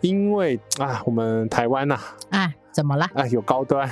[0.00, 2.54] 因为啊，我们台湾呐、啊，哎。
[2.76, 3.08] 怎么了？
[3.14, 3.90] 啊，有高端，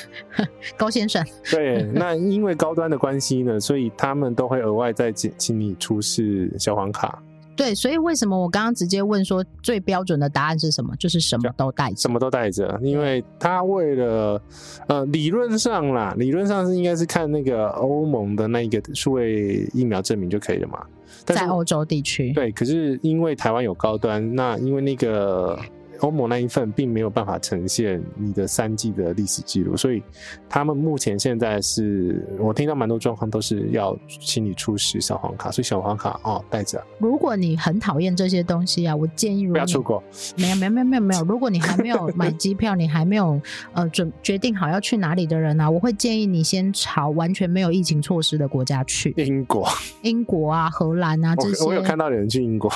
[0.78, 1.22] 高先生。
[1.52, 7.22] 对，那因为高端的关系呢，所以他们都会额外再请请你出示小黄卡。
[7.54, 10.96] 对，所以为什么我刚刚直接问说最标准的答案是什么？
[10.96, 14.40] 就是什么都带着，什么都带着，因为他为了
[14.88, 20.82] 呃，理论上啦，理论上是应该是看那个欧盟的那一个数位疫苗证明就可以了嘛。
[21.26, 25.58] 在欧洲地区，对，可是因为台湾有高端，那因为那个。
[26.04, 30.02] 欧盟那一份并没有办法呈现你的三季的历史记录，所以
[30.50, 36.84] 他们目前现在是我听到蛮多状况都是要请你出示小黄卡，所以小黄卡哦带着。
[36.98, 40.02] 如果你很讨厌这些东西啊，我建议如果不要出国。
[40.36, 43.40] 没有没有没有没有没有，如果你还没有买机票，你还没有
[43.72, 49.14] 呃准决定好要去哪里的人呢、啊，我会建议你先朝完全没有疫情措施的国家去。
[49.16, 49.66] 英国、
[50.02, 51.64] 英国啊、荷兰啊这些。
[51.64, 52.70] 我有看到有人去英国。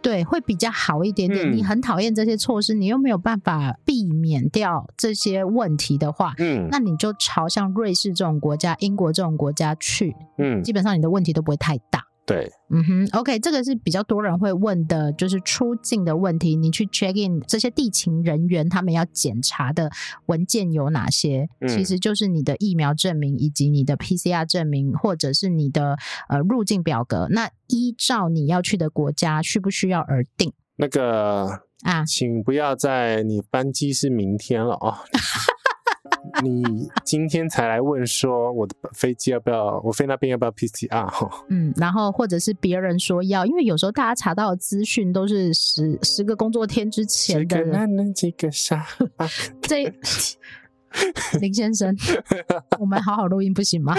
[0.00, 1.50] 对，会比较好一点点。
[1.50, 12.07] 嗯、你很讨厌这些措施，你又没有办法避免掉这些问题的话，嗯，那你就朝向瑞士这种国家、英国这种国家去，嗯，基本上你的问题都不会太大。
[12.28, 16.54] 对，嗯哼，OK，这个是比较多人会问的，就是出境的问题。
[16.54, 19.90] 你去 check in 这些地勤人员，他们要检查的
[20.26, 21.48] 文件有哪些？
[21.60, 25.96] 嗯、其实就是你的疫苗证明，以及你的 PCR 证明，或者是你的
[26.28, 27.28] 呃入境表格。
[27.30, 30.52] 那依照你要去的国家，需不需要而定？
[30.76, 34.98] 那个啊，请不要在你班机是明天了哦。
[36.42, 41.30] 你今天才来问说我的飞机要不要，我飞那边要不要 PCR？
[41.48, 47.56] 嗯，然后或者是别人说要，因为有时候大家查到的资讯都是十十个工作天之前的。
[47.56, 48.86] 十个男人几个傻。
[49.62, 49.92] 这
[51.38, 51.94] 林先生，
[52.80, 53.94] 我们好好录音不行吗？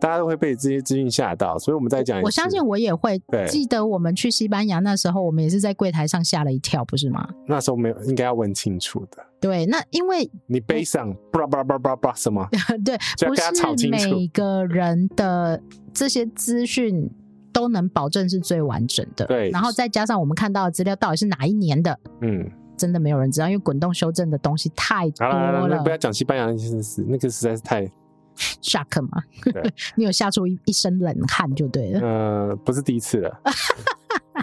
[0.00, 2.20] 大家都会被这些资讯吓到，所以我们再讲。
[2.20, 3.20] 我相信我也会。
[3.48, 7.28] 记得我们去西班牙那时候，我们也是在柜台上吓了一跳，不是吗？
[7.46, 9.24] 那时候没有，应该要问清楚的。
[9.40, 12.46] 对，那因为你背上叭叭叭叭叭什么？
[12.84, 12.96] 对，
[13.26, 15.60] 不是每个人的
[15.92, 17.10] 这些资讯
[17.52, 19.26] 都能保证是最完整的。
[19.26, 21.98] 对，然后再加上我们看到的资料到底是哪一年的？
[22.20, 22.50] 嗯。
[22.78, 25.66] 真的没有人知道，因为滚动修正的东西太多了。
[25.66, 27.90] 那不要讲西班牙那些事，那个实在是太
[28.60, 29.22] shock 嘛。
[29.44, 32.00] 对 你有吓出一一身冷汗就对了。
[32.00, 33.40] 呃，不是第一次了。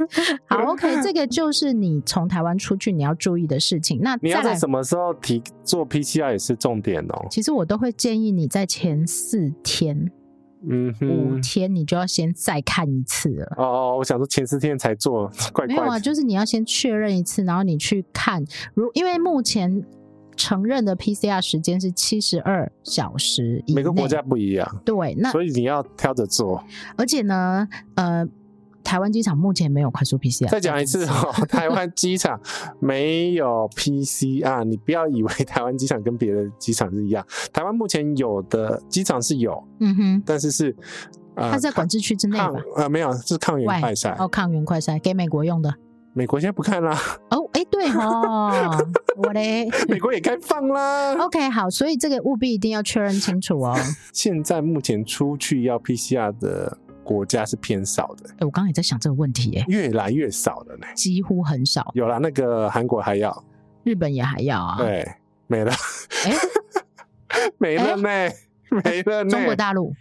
[0.48, 4.00] 好，OK，这个就是你从台湾出去你要注意的事情。
[4.02, 7.28] 那你要在什么时候提做 PCR 也是重点哦。
[7.30, 10.12] 其实我都会建议你在前四天。
[10.66, 13.54] 嗯，五天你就要先再看一次了。
[13.58, 15.74] 哦哦，我想说前四天才做， 怪怪的。
[15.74, 18.42] 没有啊，就是你要先确认一次，然后你去看。
[18.74, 19.84] 如因为目前
[20.38, 24.82] 承认的 PCR 时间是七十二小时，每个国家不一样。
[24.86, 26.64] 对，那所以你要挑着做。
[26.96, 28.26] 而且呢，呃。
[28.84, 30.48] 台湾机场目前没有快速 PCR。
[30.50, 32.40] 再讲一次哦， 台湾机场
[32.80, 37.26] 没有 PCR，你不要以为台湾机场跟别的机场是一样。
[37.52, 40.76] 台湾目前有的机场是有，嗯哼，但是是
[41.36, 42.52] 呃，它在管制区之内吧？
[42.76, 45.74] 呃，没有，是抗原快筛哦，抗原快筛给美国用的。
[46.16, 46.96] 美国现在不看啦。
[47.32, 48.52] 哦，哎，对哦，
[49.18, 51.16] 我嘞，美国也开放啦。
[51.26, 53.76] OK，好，所以这个务必一定要确认清楚哦。
[54.14, 58.30] 现在目前出去要 PCR 的国家是偏少的。
[58.32, 61.92] 哎，我刚刚也在想这个问题，哎，越来越少了呢，几乎很少。
[61.94, 63.44] 有了，那个韩国还要，
[63.84, 64.78] 日本也还要啊。
[64.78, 65.08] 对，
[65.48, 65.72] 没了。
[66.26, 66.34] 哎，
[67.60, 68.30] 没了呢，
[68.84, 69.30] 没了呢。
[69.30, 69.94] 中国大陆。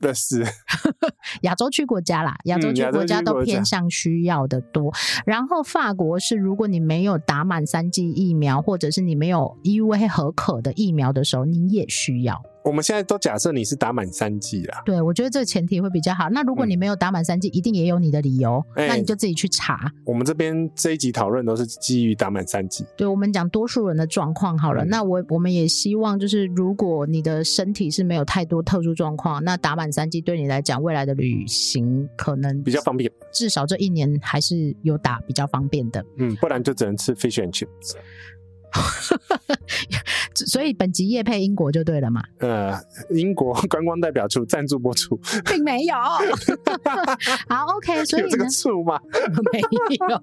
[0.00, 0.46] 的是
[1.42, 4.92] 亚洲区国家啦，亚洲区国家都偏向需要的多。
[5.26, 12.40] 然后法国是，如果你没有打满三剂疫苗，或者是你没有 EUA 合可的疫苗的时候，你也需要。
[12.64, 16.28] 我们现在都假设你是打满三剂了，对，我觉得这个前提会比较好。
[16.28, 19.90] 那如果你没有打满三剂，嗯、一定也有你的理由，欸、那你就自己去查。
[20.04, 22.84] 我们这边这一集讨论都是基于打满三剂。
[22.96, 24.84] 对，我们讲多数人的状况好了。
[24.84, 33.10] 嗯、那我我们也希望就是，如果你的身体是没有太多特殊状况，那打满三剂对你来讲，未来的旅行可能比较方便。
[33.32, 36.04] 至少这一年还是有打比较方便的。
[36.18, 37.94] 嗯，不然就只能吃 fish and chips。
[40.34, 42.22] 所以本集夜配英国就对了嘛？
[42.38, 42.72] 呃，
[43.10, 45.94] 英国观光代表处赞助播出，并没有。
[47.48, 49.00] 好，OK，所以呢，有这个处吗？
[49.52, 49.60] 没
[50.08, 50.22] 有。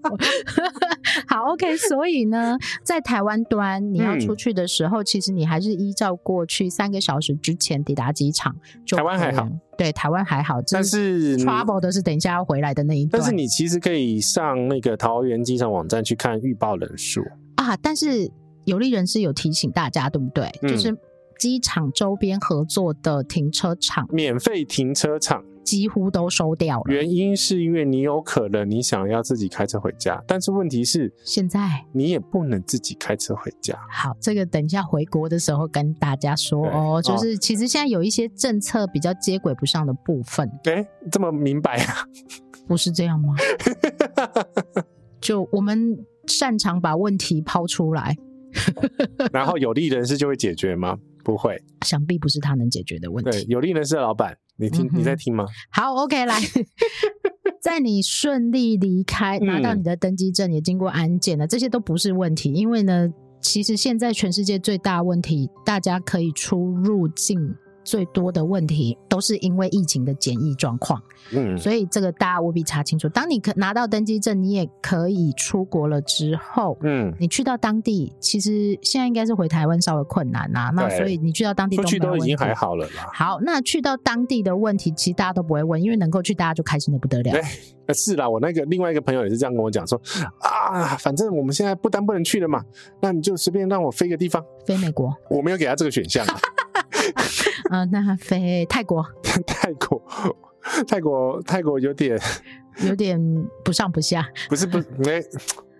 [1.27, 8.55] 好，OK，所以呢，在台湾端你要出去的时候，嗯、其实你还是依照过去三个小时之前抵达机场。
[8.95, 13.21] 台湾还好，对，台湾还好，但是 trouble 的是等一下要回来的那一段。
[13.21, 17.21] 但是你其实可以上那个桃园机场网站去看预报人数
[17.69, 18.32] 啊，但是。
[18.65, 20.51] 有利人士有提醒大家，对不对？
[20.63, 20.97] 嗯、就是
[21.38, 26.86] 机场周边合作的停车场，免费停车场几乎都收掉了。
[26.88, 33.78] 原因是因为你有可能你想要自己开车回家，但是问题是现在你也不能自己开车回家。
[33.91, 36.99] 好，这个等一下回国的时候跟大家说哦。
[36.99, 40.49] 就是其实现在有一些政策比较接轨不上的部分。
[40.63, 41.93] 哎、欸，这么明白啊？
[42.67, 43.36] 不是这样吗？
[45.25, 48.15] 就我们擅长把问题抛出来。
[49.33, 50.95] 然后有利人士就会解决吗？
[51.23, 53.31] 不会，想必不是他能解决的问题。
[53.31, 55.43] 对，有利人士的老板，你听，嗯、你在听吗？
[55.71, 56.39] 好，OK，来，
[57.59, 62.53] 在你顺利离开，拿到你的登机证，也经过安检了，嗯、这些都不是问题。
[62.53, 63.09] 因为呢，
[63.41, 67.55] 其实现在全世界最大问题，大家可以出入境。
[67.86, 73.08] 最多的问题都是因为疫情的检疫状况，嗯，所以这个大家务必查清楚。
[73.08, 80.69] 当你可拿到登机证，你也可以出国了之后，嗯，你去到当地，其实现在应该是回台湾稍微困难啦、啊。
[80.71, 83.08] 那所以你去到当地都，出去都已经还好了啦。
[83.13, 87.32] 好，那去到当地的问题，其实大家都不会问，因为能够去，大家就开心的不得了。
[87.32, 90.02] 对，是啦，我那个另外一个朋友也是这样跟我讲说
[90.39, 92.63] 啊，反正我们现在不单不能去了嘛，
[93.00, 95.15] 那你就随便让我飞个地方，飞美国。
[95.30, 96.26] 我没有给他这个选项。
[96.26, 96.39] 啊、
[97.69, 99.06] 呃，那飞泰国，
[99.45, 100.01] 泰国，
[100.88, 102.19] 泰国，泰国有点，
[102.88, 103.19] 有点
[103.63, 104.28] 不上不下。
[104.49, 105.19] 不是不，没，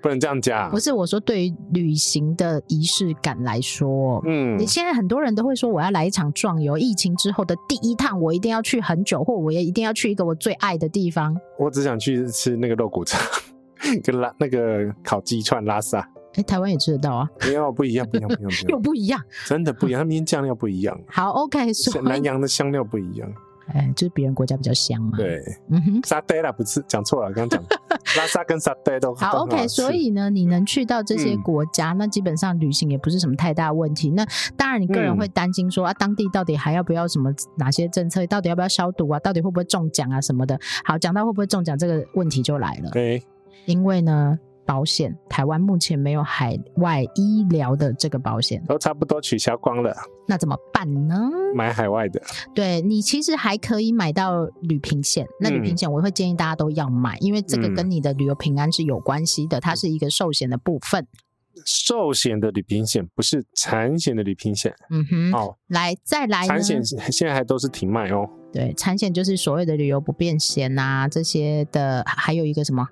[0.02, 0.70] 不能这样讲。
[0.72, 6.78] 不是我说，对于旅行的仪式感来说，嗯，你现在很多人都会说，我要来一场壮游。
[6.78, 11.36] 疫情之后的第一趟，我一定要去很久，或我也一定要去一个我最爱的地方。
[11.60, 13.20] 我只想去吃那个肉骨茶，
[14.04, 16.08] 跟拉那个烤鸡串拉萨。
[16.36, 17.30] 哎，台湾也吃得到啊？
[17.42, 20.00] 没有，不一样，不一样，不一样， 又不一样，真的不一样。
[20.00, 21.00] 他们腌酱料不一样。
[21.08, 23.32] 好，OK，所以南洋的香料不一样。
[23.68, 25.18] 哎，就是别人国家比较香嘛。
[25.18, 27.80] 对，嗯哼，沙爹啦，不是讲错了，刚刚讲
[28.16, 29.40] 拉萨跟沙爹都好。
[29.40, 34.12] OK，所以呢，你能去到这些国家，那基本上旅行也不是什么太大问题。
[34.12, 34.24] 那
[34.56, 38.24] 当然，你个人会担心说啊，当地到底还要不要什么哪些政策？
[38.28, 39.18] 到底要不要消毒啊？
[39.20, 40.60] 到底会不会中奖啊什么的？
[40.84, 42.92] 好，讲到会不会中奖这个问题就来了。
[42.92, 43.24] 对，
[43.66, 44.38] 因为呢。
[44.66, 49.96] 保险，台湾目前没有海外医疗的这个保险，都差不多取消光了。
[50.28, 51.30] 那怎么办呢？
[51.54, 52.22] 买海外的。
[52.54, 55.26] 对，你其实还可以买到旅平险。
[55.40, 61.08] 那旅平险我会建议大家都要买，嗯、因为这个跟你的旅游平安是有关系的，它是一个寿险的部分。
[61.66, 64.74] 寿险的旅平险不是产险的旅平险。
[64.90, 65.32] 嗯哼。
[65.34, 66.46] 哦，来再来。
[66.48, 68.28] 产险现在还都是停卖哦。
[68.52, 72.88] 对，产险就是所谓的旅游不便险啊，这些的，还有一个什么？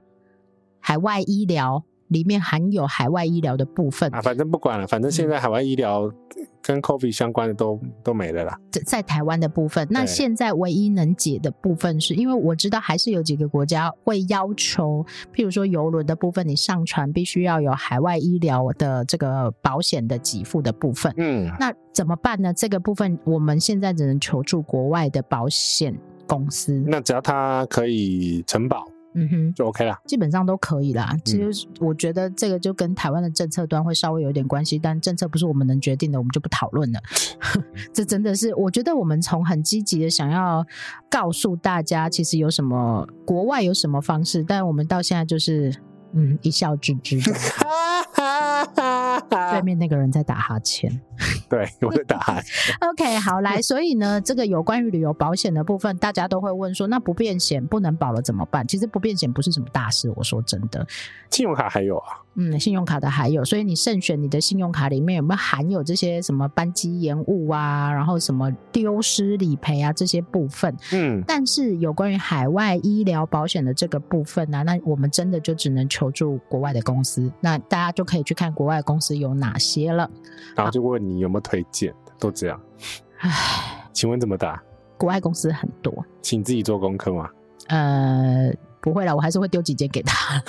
[0.84, 6.12] 海外医疗里面含有海外医疗的部分啊，反正不管了，反正现在海外医疗
[6.62, 8.60] 跟 COVID 相关的都都没了啦。
[8.70, 21.12] 在在台湾的部分，那现在唯一能解的部分是，因为我知道还是有几个国家会要求，譬如说游轮的部分，你上船必须要有海外医疗的这个保险的给付的部分。
[21.18, 22.54] 嗯，那怎么办呢？
[22.54, 26.74] 这个部分我们现在只能求助国外的保险公司。
[26.86, 28.86] 那只要他可以承保。
[29.14, 31.16] 嗯哼，就 OK 啦，基本上都可以啦。
[31.24, 37.00] 其实我觉得这个就跟台湾的政策端会稍微有一点关系，但政策不是我们能决定的，我们就不讨论了。
[37.94, 40.66] 这真的是，我觉得我们从很积极的想要
[41.10, 45.74] 告诉大家，其实有什么国外有什么方式，但我们到现在就是。
[46.16, 47.20] 嗯，一笑置之。
[49.30, 51.02] 对面那个人在打哈欠。
[51.50, 52.76] 对，我在打哈欠。
[52.90, 58.68] OK，好，来，所以呢，这个有关于旅游保险的部分，大家都会问说，那不变险不能保了怎么办？
[58.68, 60.86] 其实不变险不是什么大事，我说真的。
[61.30, 62.20] 信用卡还有啊。
[62.36, 70.76] 嗯，信用卡的还有，所以你慎选你的信用卡里面有没有含有这些什么班机延误啊，然后什么丢失理赔啊这些部分。
[70.94, 77.32] 嗯，但是有关于海外医疗保险的这个部分呢、啊，那我们真的就只能求助国外的公司。
[77.40, 80.10] 那大家就可以去看国外的公司有哪些了。
[80.56, 82.60] 然后就问你有没有推荐，都这样。
[83.20, 84.62] 唉，请问怎么答？
[84.98, 87.30] 国外公司很多，请自己做功课吗？
[87.68, 88.52] 呃。
[88.84, 90.44] 不会了，我还是会丢几件给他。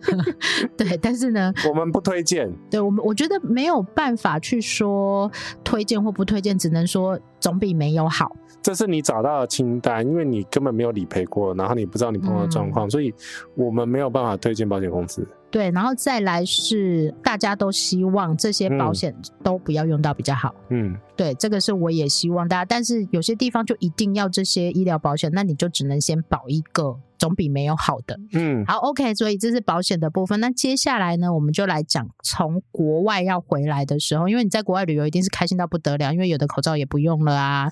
[0.76, 2.52] 对，但是呢，我们不推荐。
[2.70, 5.32] 对我们，我觉得没有办法去说
[5.64, 8.30] 推荐或不推荐，只能说总比没有好。
[8.60, 13.14] 这是你找到的清单，因为你根本没有理赔过，然后你不知道你朋友的状况，嗯，所以
[13.54, 15.26] 我们没有办法推荐保险公司。
[15.52, 20.54] 对，然后再来是大家都希望这些保险都不要用到比较好。
[20.70, 28.18] 嗯，对，这个是我也希望大家，但是有些地方就一定要这些医疗保险，那你就只能先保一个，总比没有好的。
[28.32, 30.40] 嗯，好，OK，所以这是保险的部分。
[30.40, 37.70] 那接下来呢，我们就来讲从国外要回来的时候，因为你在国外旅游一定是开心到不得了，因为有的口罩也不用了啊。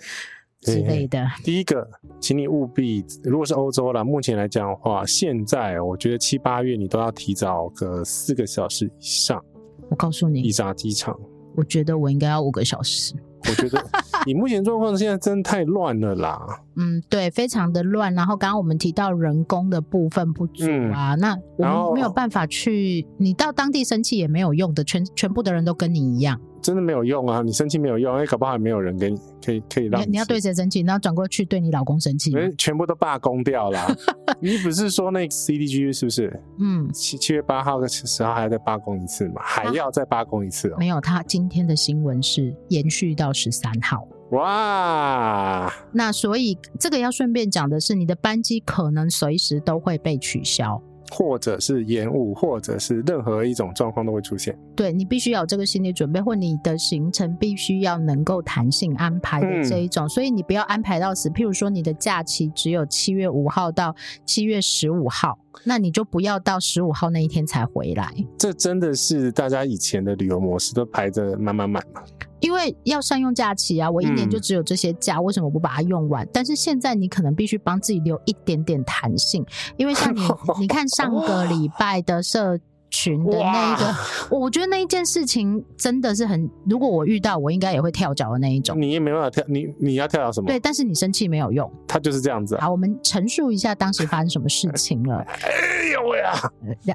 [0.60, 1.26] 之类的。
[1.42, 1.88] 第一个，
[2.20, 9.42] 请你务必，如果是欧洲啦，目前来讲的话，现在我觉得七八月你都要提早个四个小时以上。
[9.88, 11.18] 我告诉你，一扎机场。
[11.56, 13.14] 我觉得我应该要五个小时。
[13.48, 13.82] 我觉得
[14.26, 16.62] 你目前状况现在真的太乱了啦。
[16.76, 18.14] 嗯，对，非常的乱。
[18.14, 26.38] 然后刚刚我们提到人工的部分不足啊，嗯、那我们没有办法去，你到当地生气也没有用的，全全部的人都跟你一样。
[26.70, 27.42] 真的没有用啊！
[27.42, 30.06] 你生气没有用，因为搞不好还没有人给你可以可以让你。
[30.06, 30.82] 你要对谁生气？
[30.82, 32.32] 然后转过去对你老公生气？
[32.56, 33.96] 全部都罢工掉了。
[34.40, 36.40] 你不是说那个 CDG 是不是？
[36.60, 39.42] 嗯，七七月八号跟十号还要再罢工一次嘛？
[39.42, 40.76] 还要再罢工一次哦？
[40.78, 44.06] 没有，他今天的新闻是延续到十三号。
[44.30, 45.72] 哇！
[45.92, 50.80] 那所以这个要顺便讲的是，你的班机可能随时都会被取消。
[51.10, 54.56] 或者是延误，或者是任何一种状况都会出现。
[54.76, 60.06] 对，你必须有这个心理准备，或你的行程必须要能够弹性安排的这一种。
[60.06, 60.08] 嗯。
[60.08, 61.28] 所以你不要安排到死。
[61.28, 63.94] 譬如说，你的假期只有七月五号到
[64.24, 68.14] 七月十五号，那你就不要到十五号那一天才回来。
[68.38, 72.02] 这真的是大家以前的旅游模式都排着满满满嘛。
[72.40, 76.26] 因为要善用假期啊，我一年就只有这些假，嗯，为什么不把它用完？
[76.32, 79.44] 但是现在你可能必须帮自己留一点点弹性，
[79.76, 80.20] 因为像你，
[80.60, 82.58] 你看上个礼拜的社。
[82.90, 83.94] 群的那一个，
[84.30, 88.80] 我觉得那一件事情真的是很，如果我遇到，我应该也会跳脚的那一种。
[88.80, 90.46] 你也没办法跳，你你要跳脚什么？
[90.48, 92.64] 对，但是你生气没有用，他就是这样子啊。
[92.64, 95.18] 好，我们陈述一下当时发生什么事情了。
[95.26, 96.34] 哎呦喂啊！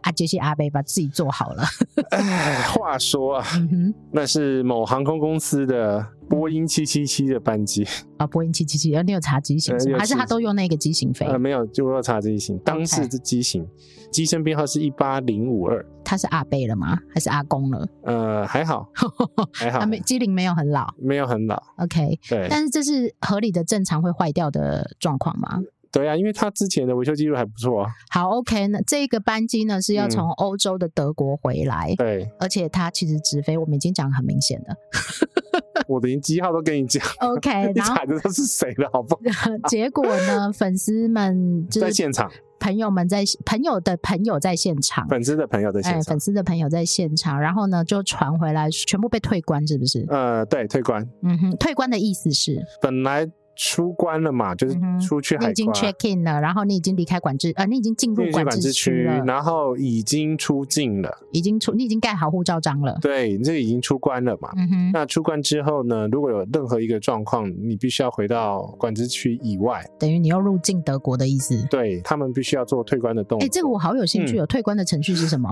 [0.04, 1.64] 阿杰西阿贝把自己做好了。
[2.12, 7.86] 哎，话说啊，嗯，那是某航空公司的波音七七七的班机
[8.18, 11.26] 啊，波音七七七，你有查机型，还是他都用那个机型飞？
[11.26, 13.68] 呃，没有，就要查机型，当时的机型。
[14.12, 16.98] 机身编号是一八零五二，他是阿贝了吗？
[17.14, 17.86] 还是阿公了？
[18.04, 18.90] 呃，还好，
[19.52, 21.62] 还好，没机龄没有很老，没有很老。
[21.78, 25.60] OK，对，但是这是合理的、正常会坏掉的状况吗？
[25.96, 27.90] 对啊，因为他之前的维修记录还不错啊。
[28.10, 34.76] 好，OK，那这个班机呢是要从欧洲的德国回来，嗯，对，而且他其实直飞，我们已经讲很明显了。
[35.88, 39.50] 我的机号都跟你讲，OK， 然后踩的都是谁的，好不好？
[39.70, 42.30] 结果呢，粉丝们就在现场。
[42.58, 50.06] 朋友们在朋友的朋友在现场，粉丝的朋友在现场，哎，粉丝的朋友在现场，然后呢就传回来，全部被退关，是不是？
[50.10, 51.08] 呃，对，退关。
[51.22, 53.30] 嗯哼，退关的意思是本来。
[53.56, 64.50] 出关了嘛，就是出去海关，嗯、你已经 check in 了，然后你已经离开管制，呃，你已经进入管制区了，然后已经出境了，已经出，你已经盖好护照章了，对，你这个已经出关了嘛。
[64.58, 71.66] 嗯哼，那出关之后呢，如果有任何一个状况，你必须要回到管制区以外，等于你要入境德国的意思。
[71.70, 73.46] 对，他们必须要做退关的动作。
[73.46, 75.50] 哎，这个我好有兴趣哦，嗯、退关的程序是什么？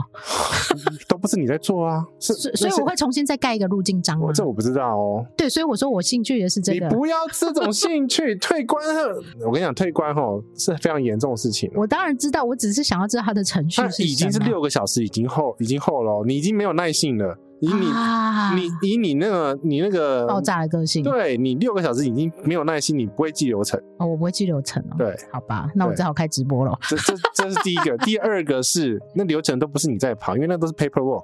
[1.07, 4.31] 都不是你在做啊，是，所以我会重新再盖一个入境章吗？
[4.33, 5.25] 这我不知道哦。
[5.37, 6.87] 对，所以我说我兴趣的是这个。
[6.87, 8.83] 你不要这种兴趣，退关。
[8.83, 9.15] 关，
[9.45, 11.71] 我跟你讲，退关吼是非常严重的事情。
[11.75, 14.03] 我当然知道，我只是想要知道他的程序是。
[14.03, 17.37] 已经是六个小时，已经后，已经后了，你已经没有耐性了。
[17.59, 24.95] 以你、啊、你以你那个你那个爆炸的个性，对你六个小时已经没有耐心，你不会记流程哦，我不会记流程哦。
[24.97, 26.77] 对，好吧，那我只好开直播了。
[26.89, 31.23] 这这这是第一个， 第二个是那流程都不是你在跑，因为那都是 paperwork。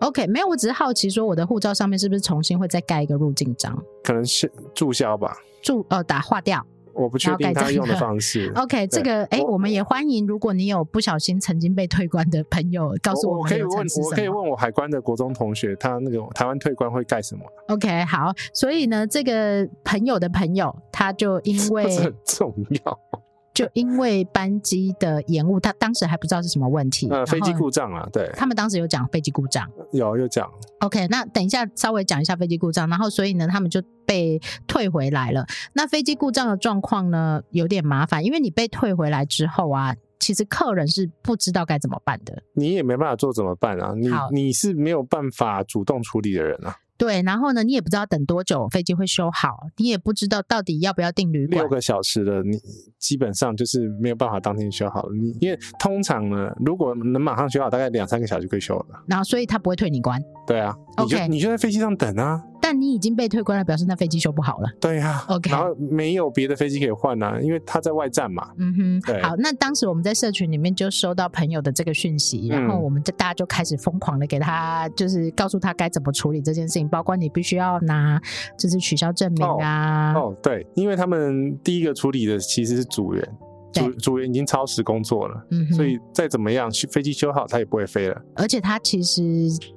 [0.00, 3.82] OK，没有，我只是好奇说我的护照上面是不是重新会再盖一个入境章？
[4.04, 5.38] 可能是注销吧，
[5.68, 6.64] 注呃打划掉。
[6.94, 8.50] 我不确定他用的 方式。
[8.56, 13.42] OK，这个哎，我们也欢迎，如果你有不小心曾经被退关的朋友，告诉我们。
[13.42, 22.52] 我可以问，我可以问我海关的国中同学，他那个台湾退关会盖什么？OK，好，所以呢，这个朋友的朋友，他就因 为很重
[22.84, 22.98] 要。
[23.58, 27.08] 就因为班机的延误，他当时还不知道是什么问题。
[27.08, 28.30] 呃，飞机故障啊，对。
[28.34, 30.48] 他们当时有讲飞机故障，有有讲。
[30.78, 35.44] OK，那等一下稍微讲一下飞机故障，然后所以呢，他们就被退回来了。
[35.72, 42.40] 那飞机故障的状况呢，有点麻烦，因为你被退回来之后啊，其实客人是不知道该怎么办的。
[42.52, 43.92] 你也没办法做怎么办啊？
[43.96, 46.76] 你你是没有办法主动处理的人啊。
[46.98, 51.60] 对，然后呢，你也不知道等多久飞机会修好，你也不知道到底要不要订旅馆。
[51.60, 52.58] 六个小时的，你
[52.98, 55.08] 基本上就是没有办法当天修好。
[55.12, 58.86] 你因为通常呢，如果能马上修好，大概两三个小时就可以修了。
[59.06, 60.20] 然后，所以他不会退你关。
[60.44, 62.42] 对啊，OK，你就，你就在飞机上等啊。
[62.60, 64.68] 但你已经被退关了，表示那飞机修不好了。
[64.80, 68.50] 对呀、啊，OK，然后没有别的飞机可以换啊，因为他在外站嘛。
[68.58, 69.22] 嗯哼，对。
[69.22, 78.20] 好，那当时我们在社群里面就收到朋友的这个讯息，然后我们就大家就开始疯狂的给他，就是告诉他该怎么处理这件事情，包括你必须要拿
[78.58, 80.12] 就是取消证明啊。
[80.14, 83.28] 哦，哦对，因为他们第一个处理的其实是组员。
[83.72, 88.22] 组组员已经超时工作了，嗯，所以再怎么样，飞机修好，它也不会飞了。
[88.34, 89.22] 而且它其实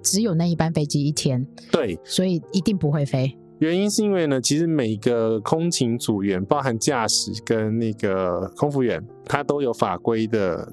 [0.02, 3.38] 只有那一班飞机一天，对，所以一定不会飞。
[3.60, 10.68] 原因是因为呢，其实每个空勤组员，包含驾驶跟那个空服员，他都有法规的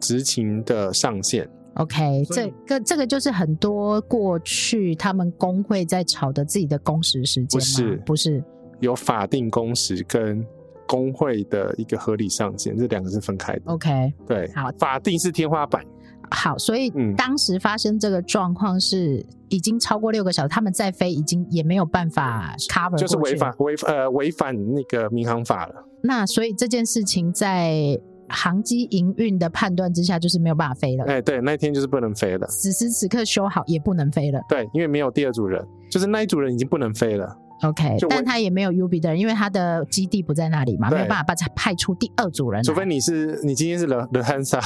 [0.00, 1.48] 执勤的上限。
[1.76, 7.58] OK，这个这个就是很多过去他们工会在吵的自己的工时时间吗？
[7.58, 8.44] 不是，不是
[8.80, 10.44] 有法定工时跟。
[10.86, 13.62] 工会的一个合理上限，这两个是分开的。
[13.66, 15.84] OK，对，好，法定是天花板。
[16.30, 25.74] 好，所以当时发生这个状况是已经超过六个小时，他们再飞已经也没有办法 cover，就是违反违呃违反那个民航法了。
[26.02, 27.96] 那所以这件事情在
[28.28, 31.04] 航机营运的判断之下，就是没有办法飞了。
[31.04, 32.44] 哎，对，那一天就是不能飞了。
[32.48, 34.40] 此时此刻修好也不能飞了。
[34.48, 37.36] 对，因为没有第二组人，就是那一组人已经不能飞了。
[37.62, 42.62] OK，但他也没有 UB 的人，因为他的基地不在那里嘛，没有办法把他派出第二组人。
[42.62, 44.62] 除非你是你今天是 The The Hansa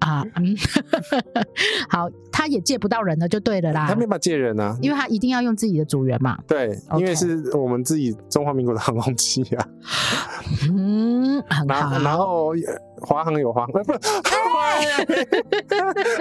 [0.00, 0.56] 啊，嗯，
[1.88, 3.86] 好，他也借不到人了，就对了啦。
[3.88, 6.38] 他没办法借人啊，因为他一定要用自己的组员嘛。
[6.46, 9.68] 对因为是我们自己中华民国的航空器啊。
[10.72, 11.98] 嗯，很好。
[12.00, 12.52] 然后
[13.02, 13.72] 华航有华航，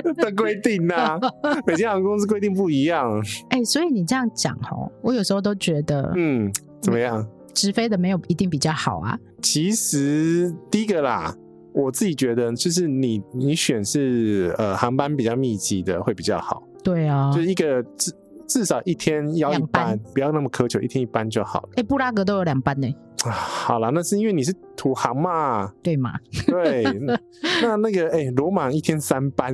[0.03, 1.19] 不是 的规定呐、啊，
[1.65, 3.19] 每间航空公司规定不一样。
[3.49, 6.51] 哎、欸，所以你这样讲哦，我有时候都觉得，嗯，
[6.81, 7.25] 怎么样？
[7.53, 9.17] 直飞的没有一定比较好啊。
[9.41, 11.33] 其实第一个啦。
[11.73, 16.63] 我自己觉得，就是你你选是呃航班比较密集的会比较好。
[16.83, 18.11] 对啊，就是一个至
[18.47, 21.69] 至少一天要一班，不要那么苛求，一天一班就好了。
[21.71, 22.87] 哎、欸，布拉格都有两班呢。
[23.25, 26.13] 啊，好了，那是因为你是土航嘛，对嘛？
[26.47, 27.19] 对，那
[27.61, 29.53] 那那个哎，罗马一天三班。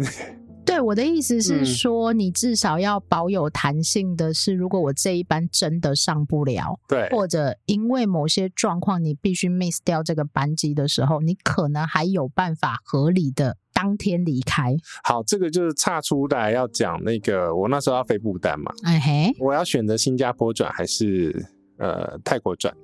[0.66, 14.76] 对，我的意思是说，你至少要保有弹性的是，如果我这一班真的上不了，对，或者因为某些状况你必须 miss 掉这个班机的时候，你可能还有办法合理的当天离开。
[15.04, 21.46] 好，这个就是岔出来要讲那个，我那时候要飞不丹嘛，哎嘿，我要选择新加坡转还是
[21.78, 22.76] 呃泰国转？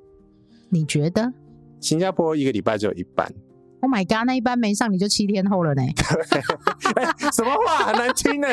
[0.69, 1.33] 你觉得？
[1.79, 3.27] 新加坡一个礼拜只有一班。
[3.81, 4.25] Oh my god！
[4.25, 5.81] 那一班没上你就七天后了呢？
[6.93, 8.47] 对，什么话很难听呢？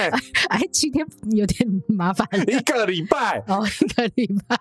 [0.49, 2.27] 哎，七天有点麻烦。
[2.47, 4.57] 一个礼拜哦，一个礼拜。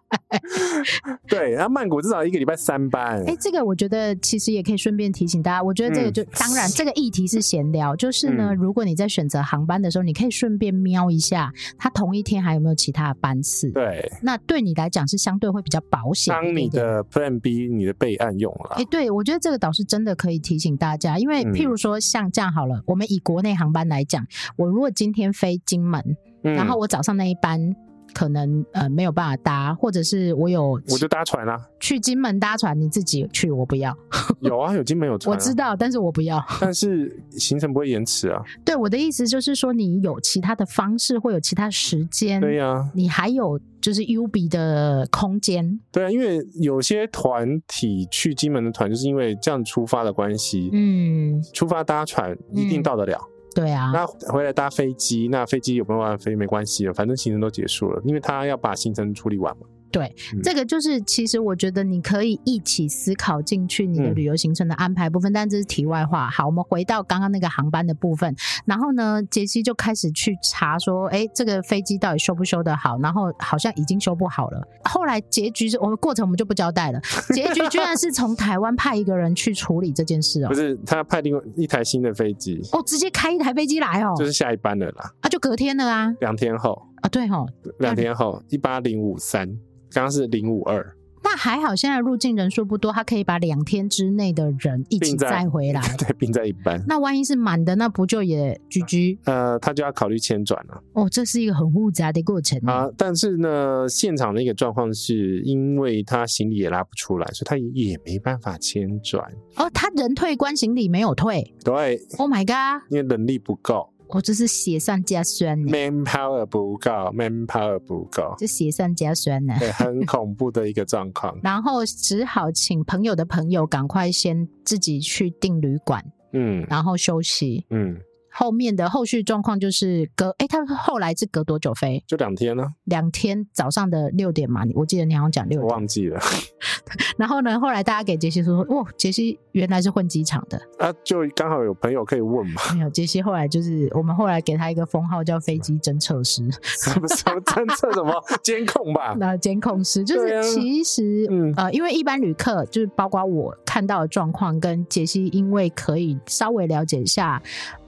[1.28, 3.24] 对，然后曼谷至少一个礼拜三班。
[3.26, 13.72] 哎，这个我觉得其实也可以顺便提醒大家，我觉得这个就、嗯、当然这个议题是闲聊，就是呢、嗯，如果你在选择航班的时候，你可以顺便瞄一下，它同一天还有没有其他的班次。
[13.72, 16.34] 对，那对你来讲是相对会比较保险。
[16.34, 18.76] 当你的 Plan B 你的备案用了。
[18.76, 20.57] 哎，对，我觉得这个倒是真的可以提。
[20.58, 26.04] 提醒大家，因为譬如说像这样好了，嗯、我们以国内航班来讲，我如果今天飞金门，
[26.44, 27.76] 嗯、然后我早上那一班。
[28.18, 33.96] 可能呃没有办法搭，或者是我有我就搭船啦、啊，去金门搭船，你自己去，我不要。
[34.42, 36.44] 有啊，有金门有船、啊，我知道，但是我不要。
[36.60, 38.42] 但是行程不会延迟啊。
[38.66, 42.42] 对，我的意思就是说，你有其他的方式，会有其他时间。
[42.42, 45.80] 对呀、啊，你还有就是 UB 的空间。
[45.92, 53.16] 对啊，因为有些团体去金门的团，就是因为这样出发的关系，嗯，出发搭船一定到得了。
[53.22, 59.66] 嗯对啊，那回来搭飞机，那飞机有没有办法飞没关系了，反正行程都结束了，因为他要把行程处理完嘛。
[59.92, 66.30] 对，嗯、这个就是其实我觉得你可以一起思考进去你的旅游行程的安排部分，嗯、但这是题外话。
[66.30, 68.36] 好，我们回到刚刚那个航班的部分，
[68.66, 72.98] 然后呢，杰西就开始去查说，哎，这个飞机到底修不修得好？
[73.00, 74.62] 然后好像已经修不好了。
[74.84, 77.00] 后来结局是我们过程我们就不交代了，
[77.34, 80.50] 结局居然是从台湾派一个人去处理这件事哦。
[80.50, 85.12] 不是，他派另外一台新的飞机哦，直接开一台飞机来哦，就是下一班的啦。
[85.22, 87.48] 啊，就隔天了啊，两天后啊，对哦，
[87.80, 89.48] 两天后一八零五三。
[89.90, 90.86] 刚刚是零五二，
[91.24, 96.84] 那还好，现在入境人数不多，他可以把两天之内的人一起载回来， 对，并在一班。
[96.86, 100.84] 那万一是满的，那不就也居居呃，他就要考虑迁转了。
[100.92, 102.90] 哦，这是一个很复杂的过程啊。
[102.98, 109.24] 但是呢，现场的一个状况是因为他行李也拉不出来，所以他也没办法迁转。
[109.56, 111.54] 哦，他人退关，行李没有退。
[111.64, 113.90] 对，Oh my god，因为能力不够。
[114.10, 121.38] 我就是雪上加霜，manpower 不够，manpower 不够，就雪上加霜呢，对，很恐怖的一个状况。
[121.44, 126.04] 然后只好请朋友的朋友赶快先自己去订旅馆，
[126.34, 127.98] 嗯，然后休息，嗯。
[128.40, 132.04] 后面的后续状况就是隔哎，他后来是隔多久飞？
[132.06, 132.64] 就两天呢？
[132.84, 136.20] 两天早上的六点嘛，我记得你好像讲六点，我忘记了。
[137.18, 142.62] 然后呢，后来大家给杰西说说，哇，杰西原来是混机场的啊，就刚好有朋友可以问嘛。
[142.76, 149.16] 没有，杰西后来就是我们后来给他一个封号叫飞机侦测师，什么什么侦测什么监控吧？
[149.18, 157.42] 那监控师就是其实、啊嗯、呃，因为一般旅客就是包括我看到的状况，跟杰西因为可以稍微了解一下。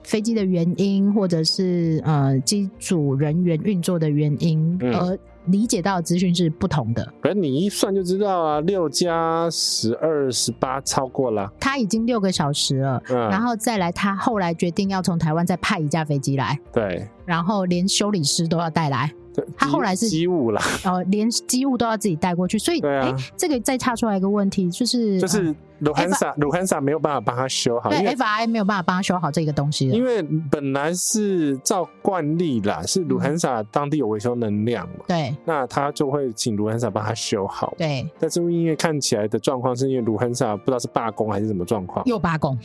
[0.09, 7.05] 飞机的原因，或者是呃机组人员运作的原因，嗯、而理解到的资讯是不同的。
[7.21, 11.53] 反正你一算就知道啊，六加十二十八超过了。
[11.59, 19.11] 他已经六个小时了，嗯、然后再来，他后来决定要从台湾再派一架飞机来，对，然后连修理师都要带来。
[19.57, 30.21] 他后来是机务啦，哦，连机务都要自己带过去，所以，哎、啊，这个再插出来一个问题，就是就是卢汉萨卢汉萨没有办法帮他修好，对，FIA 没有办法帮他修好这个东西，因为
[30.51, 42.57] 本来是照惯例啦，是卢汉萨当地有维修能量嘛，对，那他就会请卢汉萨帮他修好，对，但是因为看起来的状况是因为卢汉萨不知道是罢工还是什么状况，又罢工，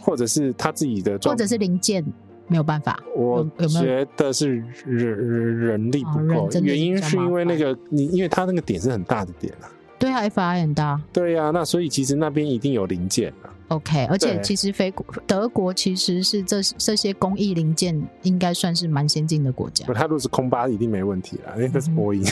[0.00, 2.04] 或者是他自己的，或者是零件。
[2.48, 9.70] 没有办法，我觉得是人人力不够，原因是因为那个你，因为他那个点是很大的点啊。
[9.98, 11.00] 对啊，FIA 很大。
[11.12, 13.50] 对呀，那所以其实那边一定有零件啊。
[13.72, 19.86] OK，而且其实非国德国其实是这这些工艺零件应该算是蛮先进的国家。
[19.94, 22.22] 他如果是空巴一定没问题了，因为那是波音。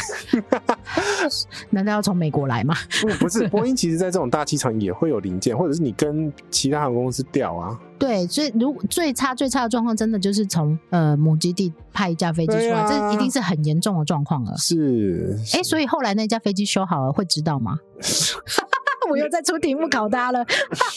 [1.70, 2.74] 难道要从美国来吗？
[3.00, 7.78] 不，不是，波音其实在这种大机场也会有零件，或者是你跟其他航空公司调啊。
[7.98, 14.56] 对，所以如最差最差的状况，真的就是从呃母基地派一架飞机出来，啊、这一定是很严重的状况了。
[14.56, 17.78] 是，哎，所以后来那架飞机修好了，会知道吗？
[19.08, 20.44] 我又在出题目考他了，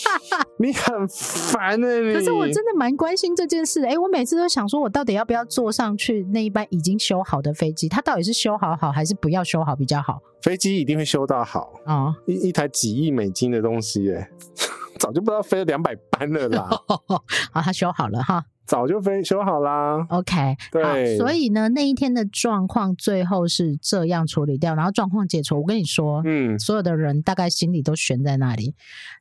[0.58, 2.14] 你很烦呢、欸。
[2.14, 3.84] 可是我真的蛮关心这件事。
[3.86, 7.88] 哎、欸，我每次都想说，我到底要不要坐上去那一班已经修好的飞机？
[7.88, 10.20] 它到底是修好好，还是不要修好比较好？
[10.42, 11.96] 飞机一定会修到好啊！
[11.96, 14.30] 哦、一一台几亿美金的东西，哎，
[15.00, 16.68] 早就不知道飞了两百班了啦。
[16.88, 18.44] 好，它修好了哈。
[18.66, 20.06] 早就分修好啦。
[20.10, 25.60] OK，对，所以呢，那一天的状况最后是这样处理掉，然后状况解除。
[25.60, 28.74] 我跟你说，嗯，所有的人大概心里都悬在那里，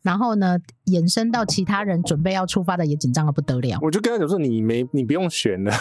[0.03, 3.78] 然后呢，延伸到其他人准备要出发的也紧张的不得了。
[3.82, 5.72] 我就跟他讲说，你没，你不用悬了，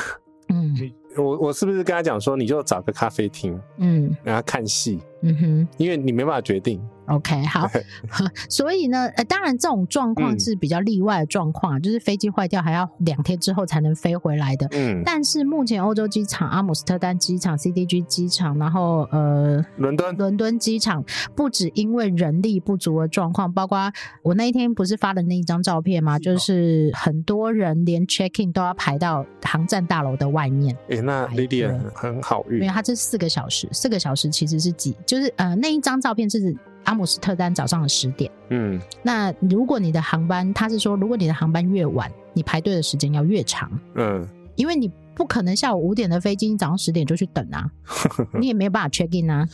[0.49, 0.75] 嗯，
[1.17, 6.81] 我我是不是跟他讲说，你就找个咖啡厅，嗯，然后看戏，嗯哼，因为你没办法决定。
[7.11, 7.69] OK，好，
[8.47, 14.65] 所以呢，呃，当然这种状况是比较例外的状况，嗯、就是飞机坏掉还要两天之后才能飞回来的。
[14.71, 21.03] 嗯，但是目前欧洲机场、阿姆斯特丹机场、CDG 机场，然后呃，伦敦伦敦机场，
[21.35, 23.91] 不止因为人力不足的状况，包括
[24.23, 26.17] 我那一天不是发的那一张照片吗？
[26.17, 30.73] 就是很多人连 check in 都要排到航站大楼的外面。
[30.89, 36.55] 哎、欸，那 Lily 很好运，因为它这四个小时，四个小时其实是几，就是呃，那一张照片是。
[36.83, 47.69] 阿姆斯特丹早上的十点，嗯，那如果你的航班，他是说，如果你的航班越晚，你排队的时间要越长，嗯，因为你不可能下午五点的飞机，你早上十点就去等啊，
[48.39, 49.47] 你也没有办法 check in 啊。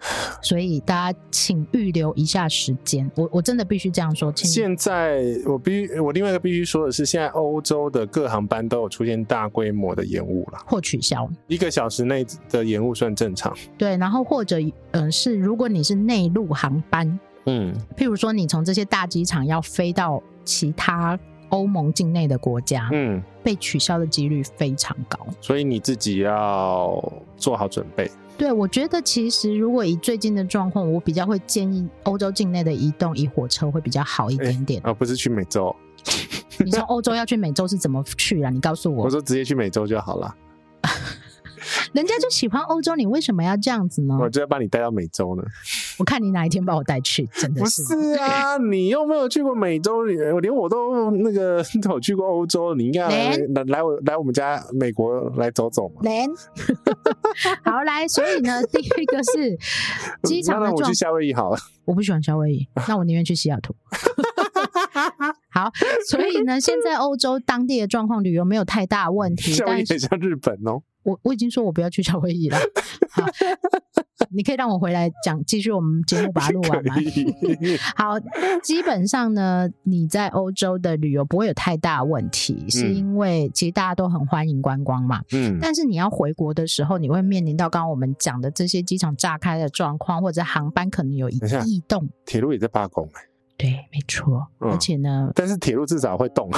[0.42, 4.32] 所以大家请预留一下时间，我我真的必须这样说。
[4.36, 13.54] 现在我必须，我另外一个必须说的是，现在欧洲的各航班都有出现大规模的延误了，或取消，一个小时内的延误算正常。
[13.76, 21.18] 对，然后或者嗯、呃，是如果你是内陆航班，嗯，譬如说你从这些大机场要飞到其他
[21.50, 25.18] 欧盟境内的国家，嗯，被取消的几率非常高。
[25.40, 27.02] 所以你自己要
[27.36, 28.10] 做好准备。
[28.36, 35.74] 对，我觉得其实如果以最近的状况，我比较会建议欧洲境内的移动以火车会比较好一点点，而、欸哦、不是去美洲。
[36.64, 38.50] 你从欧洲要去美洲是怎么去啊？
[38.50, 39.04] 你告诉我。
[39.04, 40.34] 我说直接去美洲就好了。
[41.92, 44.16] 人家就喜欢欧洲，你为什么要这样子呢？
[44.20, 45.42] 我就要把你带到美洲呢。
[45.98, 47.82] 我看你哪一天把我带去，真的是。
[47.82, 55.96] 不是啊，你又没有去过美洲，连我都那个 都有去过欧洲，你应该来来来我来我们家美国来走走嘛。
[56.02, 56.28] 连，
[57.64, 59.58] 好来，所以呢，第一个是
[60.22, 60.66] 机场的。
[60.66, 61.58] 那我去夏威夷好了。
[61.84, 63.74] 我不喜欢夏威夷，那我宁愿去西雅图。
[65.50, 65.72] 好，
[66.10, 69.52] 所以呢，现在欧洲当地的状况旅游没有太大问题。
[69.52, 70.82] 夏威夷很像日本哦。
[71.08, 72.58] 我我已经说我不要去夏威夷了。
[73.10, 73.24] 好，
[74.30, 76.94] 你可以让我回来讲，继续我们节目把它录完吗？
[77.96, 78.20] 好，
[78.62, 85.22] 基本上呢，你在欧洲的旅游不会有太大问题，嗯，是因为其实大家都很欢迎观光嘛。
[85.32, 85.58] 嗯。
[85.60, 92.06] 但是你要回国的时候，你会面临到刚刚我们讲的这些机场炸开的状况，或者航班可能有异动。
[92.26, 93.08] 铁路也在罢工。
[93.56, 94.46] 对，没错。
[94.60, 94.70] 嗯。
[94.70, 96.50] 而且呢，但是铁路至少会动。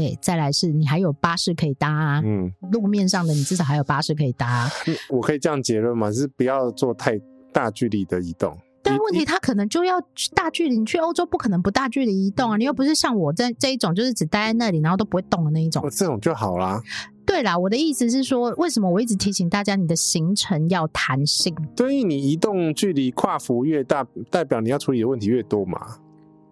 [0.00, 4.70] 对，再来是你还有巴士可以搭啊，嗯，路面上的你至少还有巴士可以搭啊。
[5.10, 6.10] 我可以这样结论吗？
[6.10, 7.20] 是不要做太
[7.52, 8.56] 大距离的移动。
[8.82, 10.00] 但问题他可能就要
[10.34, 12.56] 大距离，你去欧洲不可能不大距离移动啊。
[12.56, 15.86] 你又不是像我这这一种，就是只待在那里然后都不会动的那一种。
[15.90, 16.80] 这种就好啦。
[17.26, 21.54] 对啦，我的意思是说，为什么我一直提醒大家，你的行程要弹性？
[21.76, 25.78] 所以你移动距离跨幅越大，代表你要处理的问题越多嘛。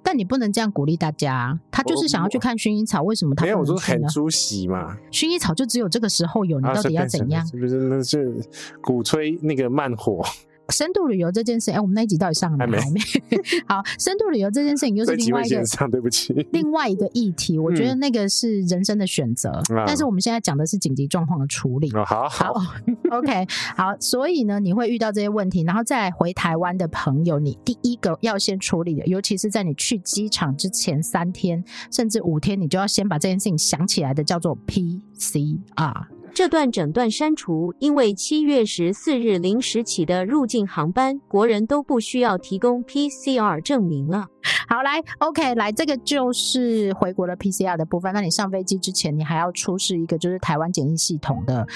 [0.03, 3.45] 但你不能这样鼓励大家，他就是想要去看薰衣草，为什么他？
[3.45, 4.97] 没有，我说很出席嘛。
[5.13, 7.47] 薰衣草就只有这个时候有，你到底要怎样？
[7.47, 7.77] 是不是？
[7.77, 8.41] 那是
[8.81, 10.25] 鼓吹那个慢火。
[10.73, 12.79] 深度旅游这件事，哎、欸，我们那一集到底上了没？
[12.79, 13.01] 还没。
[13.67, 17.59] 好，深度旅游这件事情又是另外一个，上对不起，另外一个议题。
[17.61, 21.91] 我觉得那个是人生的选择、嗯，但是我们现在讲的是紧急状况的处理。
[21.93, 22.75] 哦、好好，好，
[23.17, 23.47] OK，
[23.77, 23.95] 好。
[23.99, 36.18] 所以呢，你会遇到这些问题，然后再来回台湾的朋友，你第一个要先处理的，尤其是在你去机场之前三天甚至五天，你就要先把这件事情想起来的，叫做 PCR。
[36.39, 44.25] 这段整段删除，因为七月十四日零时起的入境航班，国人都不需要提供 PCR 证明了。
[44.69, 48.15] 好，来，OK，来，这个就是回国的 PCR 的部分。
[48.15, 51.67] 那你上飞机之前，你还要出示一个就是台湾检疫系统的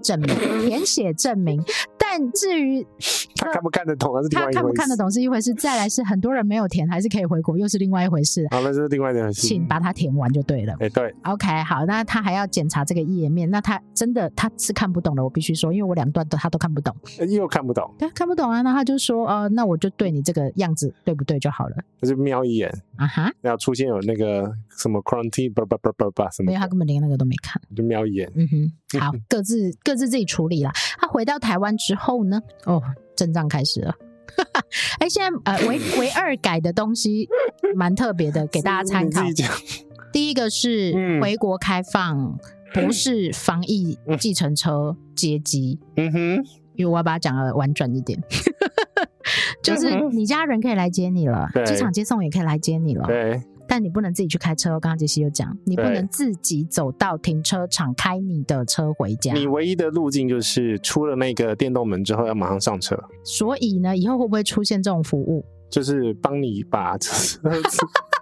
[0.00, 0.28] 证明，
[0.64, 1.60] 填写证明。
[2.06, 2.86] 但至于
[3.36, 8.46] 他看不看得懂，是他看不看得懂是一回事，再来是很多人没有填，还是可以回国，又是另外一回事。
[8.50, 9.48] 好，那是另外一回事。
[9.48, 10.74] 请把它填完就对了。
[10.74, 11.14] 哎、欸，对。
[11.24, 16.94] OK，好，那他还要检查这个页面，那他真的他是看不懂的，我必须说，因为我两段都他都看不懂。
[17.28, 17.92] 又看不懂？
[17.98, 18.62] 对，看不懂啊。
[18.62, 21.76] 那他就说，呃，那我就对你这个样子对不对就好了。
[22.00, 28.30] 他就瞄一眼啊哈，然后出现有那个什么 quarantine 叭叭叭叭叭什么，没有，他根本连那个都没看，就瞄一眼。
[28.34, 30.70] 嗯哼，好，各自各自自己处理了。
[30.98, 32.40] 他回到台湾之后呢？
[32.64, 32.82] 哦。
[33.16, 33.94] 阵仗开始了，
[34.98, 37.28] 哎、欸，现在呃，唯唯二改的东西
[37.76, 39.22] 蛮特别的，给大家参考。
[40.12, 42.36] 第一个是回国开放，
[42.72, 45.78] 不是防疫计程车接机。
[45.96, 46.18] 嗯哼，
[46.74, 48.20] 因为我要把它讲的婉转一点，
[49.62, 53.06] 就是你家人可以来接你了，机场接送也可以来接你了。
[53.06, 53.40] 对。
[53.66, 54.80] 但你不能自己去开车哦。
[54.80, 59.32] 刚刚杰西又讲，你不能自己走到停车场开你的车回家。
[59.34, 62.98] 你唯一的路径就是出了那个电动门之后要马上上车。
[63.24, 65.44] 所以呢，以后会不会出现这种服务？
[65.70, 67.40] 就是帮你把车，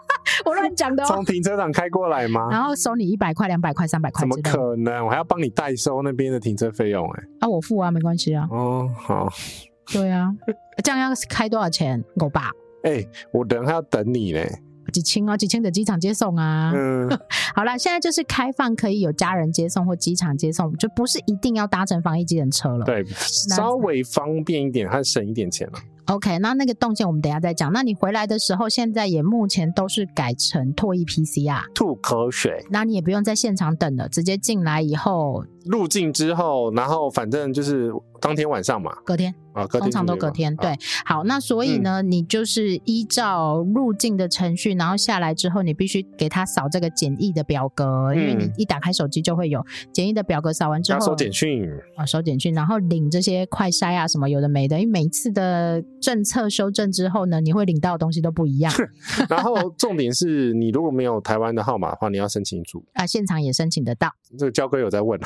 [0.47, 1.07] 我乱讲的哦。
[1.07, 2.49] 从停车场开过来吗？
[2.51, 4.21] 然后收你一百块、两百块、三百块？
[4.21, 5.05] 怎么可能？
[5.05, 7.07] 我还要帮你代收那边的停车费用？
[7.11, 8.49] 哎，啊，我付啊，没关系啊。
[8.51, 9.29] 哦，好。
[9.93, 10.35] 对啊，
[10.83, 12.03] 这样要开多少钱？
[12.21, 12.51] 我爸。
[12.85, 14.51] 哎、欸，我等下要等你嘞。
[14.93, 16.73] 几千哦，几千的机场接送啊。
[16.75, 17.09] 嗯，
[17.57, 22.85] 好了，现在就是开放可以有家人接送或机场接送，就不是一定要搭乘防疫机人车了。
[22.85, 25.79] 对，稍微方便一点，还省一点钱了。
[26.07, 27.73] OK，那那个动线我们等一下再讲。
[27.73, 32.65] 那你回来的时候，现在也目前都是改成唾液 PCR，吐口水。
[32.71, 37.93] 那你也不用在现场等了，直接进来以后入境之后，然后反正就是
[38.23, 39.35] 当天晚上嘛，隔天。
[39.53, 40.57] 啊，通常都隔天。
[40.57, 49.63] 对，好，那所以呢，嗯，你就是依照入境的程序，然后下来之后，你必须给他扫这个简易的表格，嗯，因为你一打开手机就会有
[49.93, 58.73] 简易的表格，扫完之后收简讯啊，收简讯，然后领这些快筛啊什么有的没的，因为每一次的政策修正之后呢，你会领到的东西都不一样。
[59.29, 64.11] 然后重点是你如果没有台湾的号码的话，你要申请组 啊，现场也申请得到。
[64.39, 65.21] 这个交哥有在问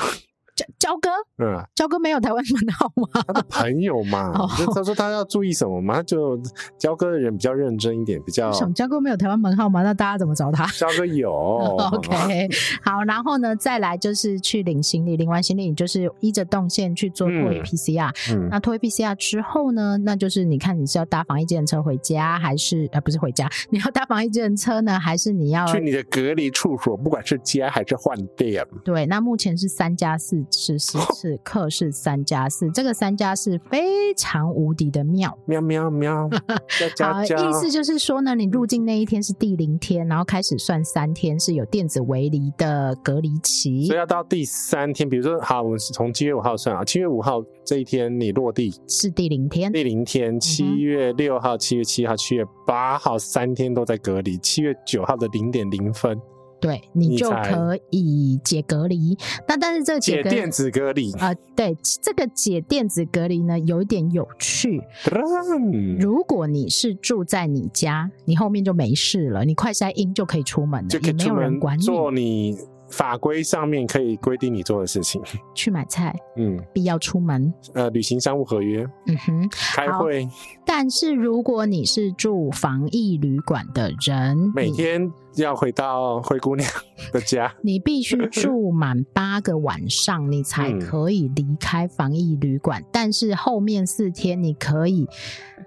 [0.57, 3.23] 焦焦哥，嗯，焦哥没有台湾门号吗？
[3.27, 6.37] 他的朋友嘛，就他说他要注意什么嘛，他就
[6.79, 8.51] 焦哥的人比较认真一点，比较。
[8.73, 9.83] 焦哥没有台湾门号吗？
[9.83, 10.65] 那大家怎么找他？
[10.71, 11.31] 焦哥有。
[11.93, 12.49] OK，
[12.83, 18.09] 好，然后呢，再来就是去领行李，领完行李你就是依着动线去做脱衣 PCR。
[18.33, 23.47] 嗯，那脱衣 PCR 之后呢，那就是你看你是要搭防疫计程车回家，还是呃不是回家？
[23.69, 26.97] 你要搭防疫计程车呢，还是你要去你的隔离处所？
[26.97, 28.65] 不管是家还是饭店。
[28.83, 36.29] 对，那目前是三加四，此时此刻是三加四，这个三加四非常无敌的妙，喵喵喵。
[36.99, 56.19] 好，意思就是说呢，你入境那一天是第零天，然后开始算三天是有电子围篱的隔离期，所以要到第三天，比如说好，我们是从七月五号算啊，七月五号这一天你落地是第零天，第零天，七月六号、七月七号、七月八号三天都在隔离，七月九号的零点零分。
[56.59, 59.17] 对，你就可以解隔离。
[59.47, 64.81] 那但是这个解，解电子隔离啊、呃，对，这个解电子隔离呢，有一点有趣。
[65.99, 71.83] 如果你是住在你家，你后面就没事了，你快筛阴就可以出门了，就可以出门，也没有人管你。
[71.83, 72.57] 做你
[72.89, 75.21] 法规上面可以规定你做的事情，
[75.53, 80.27] 去买菜，嗯，必要出门，呃，履行商务合约，嗯哼，开会。
[80.79, 86.69] 但是如果你是住防疫旅馆的人，每天要回到灰姑娘
[87.11, 92.79] 的家，你 必须住满八个晚上，你才可以离开防疫旅馆。
[92.79, 95.07] 嗯、 但是后面四天你可以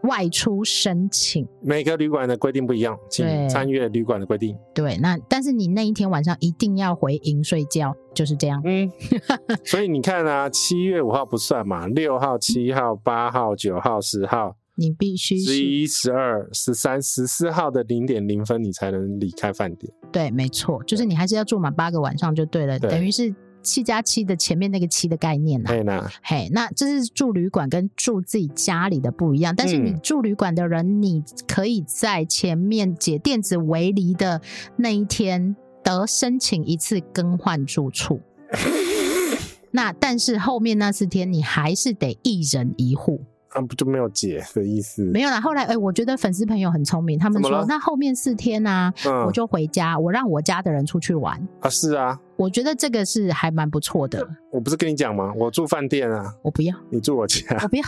[0.04, 1.44] 外出申请。
[1.60, 4.56] 每个旅馆的规定不一样，请参阅旅馆的规定。
[4.72, 8.62] 对，那但是你那一天晚上一定要回营睡觉，就是这样。
[8.64, 8.88] 嗯，
[9.66, 14.54] 所以你看啊，七月五号不算嘛，六号、七号、八号、九号、十号。
[14.80, 19.92] 你必须十一、十二、十三、十四号的零点零分，你才能离开饭店。
[20.10, 25.72] 对，没错，就是你还是要住满八个晚上就对了，对等于是七加七的前面那个七的概念呐、啊。
[25.74, 29.54] 对呢，嘿，那这是住旅馆跟住自己家里的不一样。
[29.54, 34.40] 但是你住旅馆的人，你可以在前面解电子围篱的
[34.76, 35.54] 那一天
[35.84, 38.18] 得申请一次更换住处。
[39.72, 43.20] 那但是后面那四天，你还是得一人一户。
[43.50, 45.04] 啊，不就没有解的意思？
[45.04, 45.40] 没有啦。
[45.40, 51.68] 后来，哎、欸，我觉得粉丝朋友很聪明，他们说，那后面四天呢、啊，嗯、我就回家，我让我家的人出去玩啊。
[51.68, 54.26] 是啊，我觉得这个是还蛮不错的。
[54.52, 55.32] 我不是跟你讲吗？
[55.36, 57.82] 我住饭店啊，我不要，你住我家，我不要。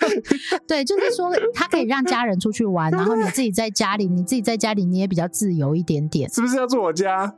[0.66, 6.28] 对，就是说，他可以让家人出去玩，然后你自己在家里，你自己在家里，你也比较自由一点点。
[6.30, 7.34] 是不是要住我家？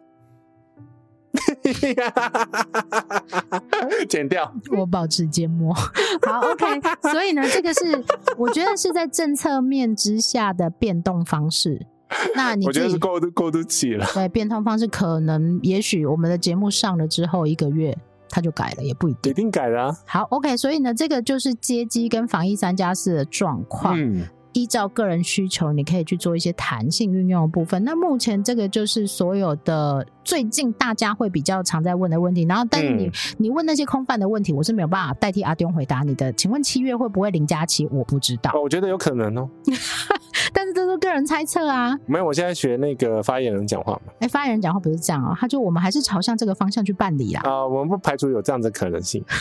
[4.08, 5.74] 剪掉，我保持缄默。
[6.26, 6.80] 好，OK。
[7.12, 8.04] 所以呢，这个是
[8.36, 11.86] 我觉得是在政策面之下的变动方式。
[12.34, 14.06] 那你我觉得是过渡过渡期了。
[14.14, 17.96] 对，变通方式可能，也许我们的节目上了之后一个月，
[18.28, 19.30] 它就改了，也不一定。
[19.30, 19.96] 一定改了啊。
[20.06, 20.56] 好，OK。
[20.56, 23.98] 所以呢，这个就是接机跟防疫三加四的状况。
[23.98, 24.24] 嗯。
[24.56, 27.84] 依照个人需求，你可以去做一些弹性运用的部分。
[27.84, 32.44] 那目前这个就是所有的最近大家会比较常在问的问题。
[32.44, 36.32] 然后，但是你、嗯、你问那些空泛的问题，我是没有办法代替阿丢回答你的。
[36.32, 37.86] 请问七月会不会零加七？
[37.92, 38.50] 我不知道。
[38.54, 39.46] 哦，我觉得有可能哦。
[40.54, 41.94] 但是这是个人猜测啊。
[42.06, 44.12] 没有，我现在学那个发言人讲话嘛。
[44.20, 47.42] 哎，发言人讲话不是这样哦，他就我们还是朝向这个方向去办理啦。
[47.44, 49.22] 啊、呃，我们不排除有这样的可能性。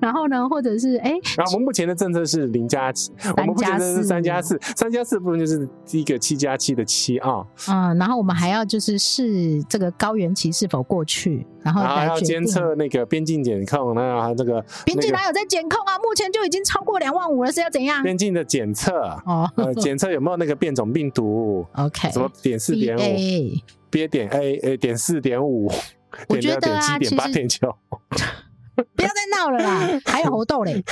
[0.00, 7.44] 然后呢，或者是哎，然后我们目前的政策是零加七，我们目前的是三加四，三加四部分就是第一个七加七的七啊。
[7.68, 15.98] 嗯，然后我们还要就是试这个高原期是否过去，然后还要监测那个边境检控，那这个边境哪有在检控啊？
[15.98, 18.02] 目前就已经超过两万五了，是要怎样？
[18.02, 18.92] 边境的检测
[19.24, 21.66] 哦，检测有没有那个变种病毒？
[21.76, 23.00] OK，什么点四点五
[23.90, 25.70] ，B 点 A A 点四点五，
[26.28, 27.74] 我觉得七，点八点九。
[28.96, 30.00] 不要再闹了啦！
[30.06, 30.82] 还有猴豆嘞，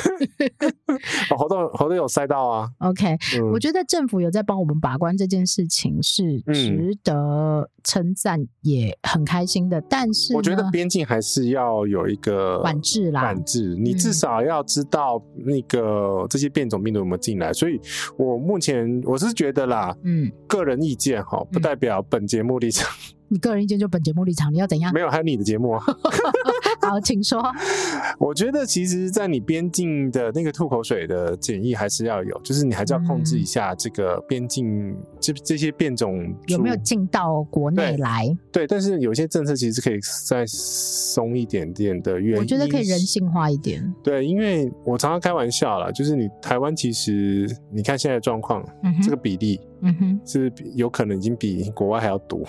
[1.30, 2.68] 哦猴豆猴豆有塞到啊。
[2.78, 9.80] OK，、嗯、我觉得政府有在帮我们把关这件事情是值得称赞，也很开心的。
[9.82, 13.74] 但是我觉得边境还是要有一个管制啦，管制。
[13.76, 17.50] 你至少要知道那个这些变种病毒有没有进来。
[17.50, 17.80] 嗯、所以
[18.16, 22.88] 我目前我是觉得啦，嗯，个人意见哈，不代表本节目立场。
[23.28, 24.92] 你个人意见就本节目立场，你要怎样？
[24.92, 25.82] 没有，还有你的节目啊。
[26.82, 27.40] 好，请说。
[28.18, 38.62] 我觉得其实，在你边境的那个吐口水的检疫还是要有，就是你还是要控制一下这个边境这这些变种有没有进到国内来对。
[38.62, 42.38] 对，但是有些政策其实可以再松一点点的原因。
[42.38, 43.94] 我觉得可以人性化一点。
[44.02, 52.40] 对，因为我常常开玩笑啦，就是你台湾其实你看现在的状况，嗯、这个比例，嗯哼，是有可能已经比国外还要多。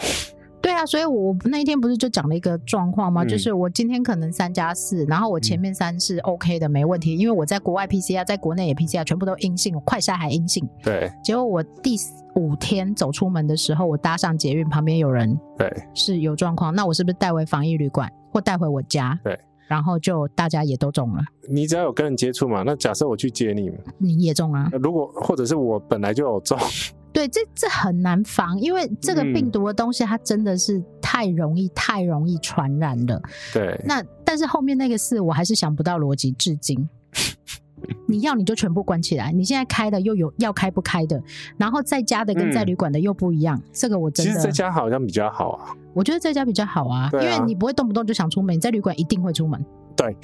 [0.63, 3.25] 对啊，所以我那一天不是就讲了一个状况吗？
[3.25, 10.67] 嗯、就是我今天可能三加四，然后我前面三是 OK 的，没问题，因为我在国外 PCR，在国内也 PCR，全部都阴性，快筛还阴性。
[10.81, 11.11] 对。
[11.21, 11.97] 结果我第
[12.35, 19.19] 五天走出门的时候，我搭上捷运，旁边有人，对，是有状况，那我是不是带回防疫旅馆或带回我家？
[19.21, 19.37] 对。
[19.67, 21.21] 然后就大家也都中了。
[21.49, 24.69] 你只要有跟人接触嘛，那假设我去接你，你也中啊？
[24.81, 26.57] 如果或者是我本来就有中。
[27.13, 33.21] 对，这这很难防，因为这个病毒的东西，它真的是太容易、嗯、太容易传染了。
[33.53, 33.79] 对。
[33.85, 36.89] 那但是后面那个事，我还是想不到逻辑，至今。
[38.07, 41.21] 你要你就全部关起来，你现在开的又有要开不开的，
[41.57, 44.31] 然后在家的跟在旅馆的又不一样，嗯、这个我真的。
[44.31, 45.75] 其实在家好像比较好啊。
[45.93, 49.63] 我觉得在家比较好啊，啊因为你不会动不动就想出门，你在旅馆一定会出门。
[49.95, 50.15] 对，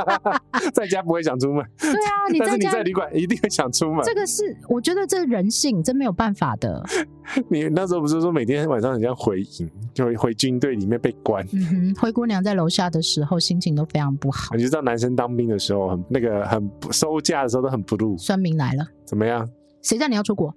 [0.72, 1.64] 在家不会想出门。
[1.78, 4.04] 对啊， 你在家你在旅馆一定会想出门。
[4.04, 6.84] 这个是我觉得这人性，真没有办法的。
[7.48, 11.46] 你那时候不是说每天晚上很像回营，就回军队里面被关。
[11.52, 14.54] 嗯哼，灰姑娘在楼下的时候心情都非常不好。
[14.54, 18.18] 你知道男生当兵的时候很那个很收假的时候都很 blue。
[18.18, 19.48] 酸民来了，怎么样？
[19.82, 20.54] 谁叫你要出国？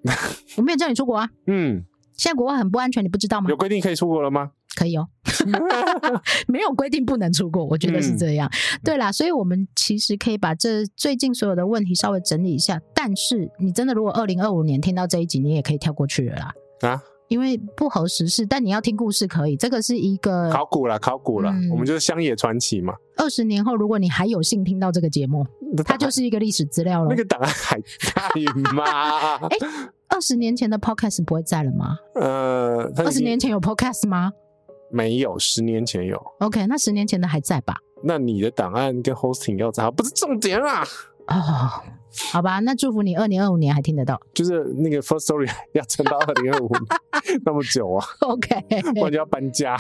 [0.57, 1.29] 我没有叫你出国啊。
[1.47, 1.83] 嗯。
[2.15, 3.49] 现在国外很不安全，你不知道吗？
[3.49, 4.51] 有规定可以出国了吗？
[4.76, 5.07] 可以哦，
[6.47, 8.49] 没有规定不能出国，我觉得是这样。
[8.49, 12.82] 嗯、对啦，所以我们其实可以把这最近所有的问题稍微整理一下。
[12.93, 16.53] 但是你真的如果二零二五年听到这一集，你也可以跳过去了啦。
[16.82, 17.01] 啊？
[17.30, 19.55] 因为不合时事，但你要听故事可以。
[19.55, 22.93] 这个是一个考古了，考古了，嗯、我们就是乡野传奇嘛。
[23.17, 25.43] 二十年后，如果你还有幸听到这个节目，
[25.86, 27.07] 它就是一个历史资料了。
[27.09, 28.21] 那个档案还在
[28.74, 29.38] 吗？
[29.49, 29.67] 哎、欸，
[30.09, 31.97] 二十年前的 podcast 不会在了吗？
[32.15, 34.32] 呃，二十年前有 podcast 吗？
[34.93, 36.23] 没有，十年前有。
[36.39, 37.75] OK，那十年前的还在吧？
[38.03, 40.83] 那你的档案跟 hosting 要在，不是重点啊。
[41.27, 41.81] 哦。
[42.31, 44.21] 好吧，那祝福你二零二五年还听得到。
[44.35, 46.83] 就是那个 First Story 要撑到二零二五年
[47.43, 48.05] 那么久啊？
[48.21, 48.55] OK，
[49.01, 49.75] 我就要搬家。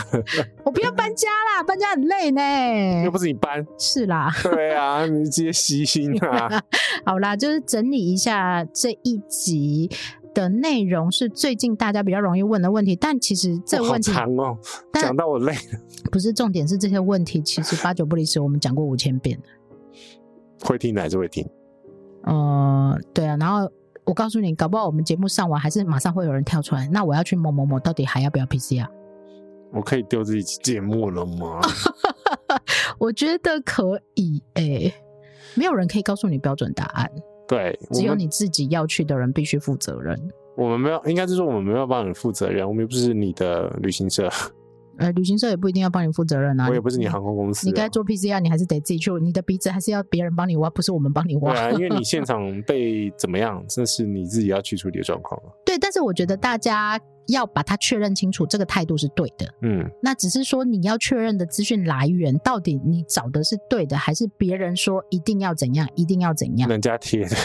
[0.63, 3.03] 我不要搬家啦，搬家很累呢。
[3.03, 3.63] 又不是你搬。
[3.77, 4.31] 是啦。
[4.41, 6.49] 对啊，你直接吸心啊。
[7.05, 9.91] 好啦，就是整理一下这一集
[10.33, 12.95] 的内容，是最近大家比较容易问的问题。
[12.95, 14.57] 但其实这个问题好长哦，
[14.93, 15.79] 讲到我累了。
[16.11, 19.43] 不是重点，是这些问题其实八九不离十，我们讲过五千遍了。
[20.63, 21.47] 会听还是会听？
[22.23, 23.69] 呃，对啊，然后
[24.05, 26.87] 我告诉你，搞不好我们节目上完，还是马上会有人跳出来。
[26.87, 28.87] 那我要去某某某，到底还要不要 PCR？
[29.73, 31.59] 我可以丢这一期节目了吗？
[32.99, 34.93] 我觉得可以诶、欸，
[35.55, 37.09] 没有人可以告诉你标准答案。
[37.53, 40.19] 对，只有你自己要去的人必须负责任。
[40.55, 44.29] 我们没有，应该就是说我们没有帮你负责任，我们又不是你的旅行社。
[44.97, 46.67] 呃，旅行社也不一定要帮你负责任啊。
[46.69, 49.11] 我也不是你航空公司，啊，你该做 PCR，你还是得自己去。
[49.21, 51.53] 你的鼻子还是要别人帮你挖，不是我们帮你挖。
[51.53, 55.39] 对啊， 因为你现场被怎么样，这是你自己要去处理的状况。
[55.65, 59.51] 对，但是我觉得大家要把它确认清楚，这个态度是对的。
[59.61, 66.69] 嗯，那只是说你要确认的资讯来源，到底你找的是对的，还是别人说一定要怎样，一定要怎样？
[66.69, 67.35] 人家贴的。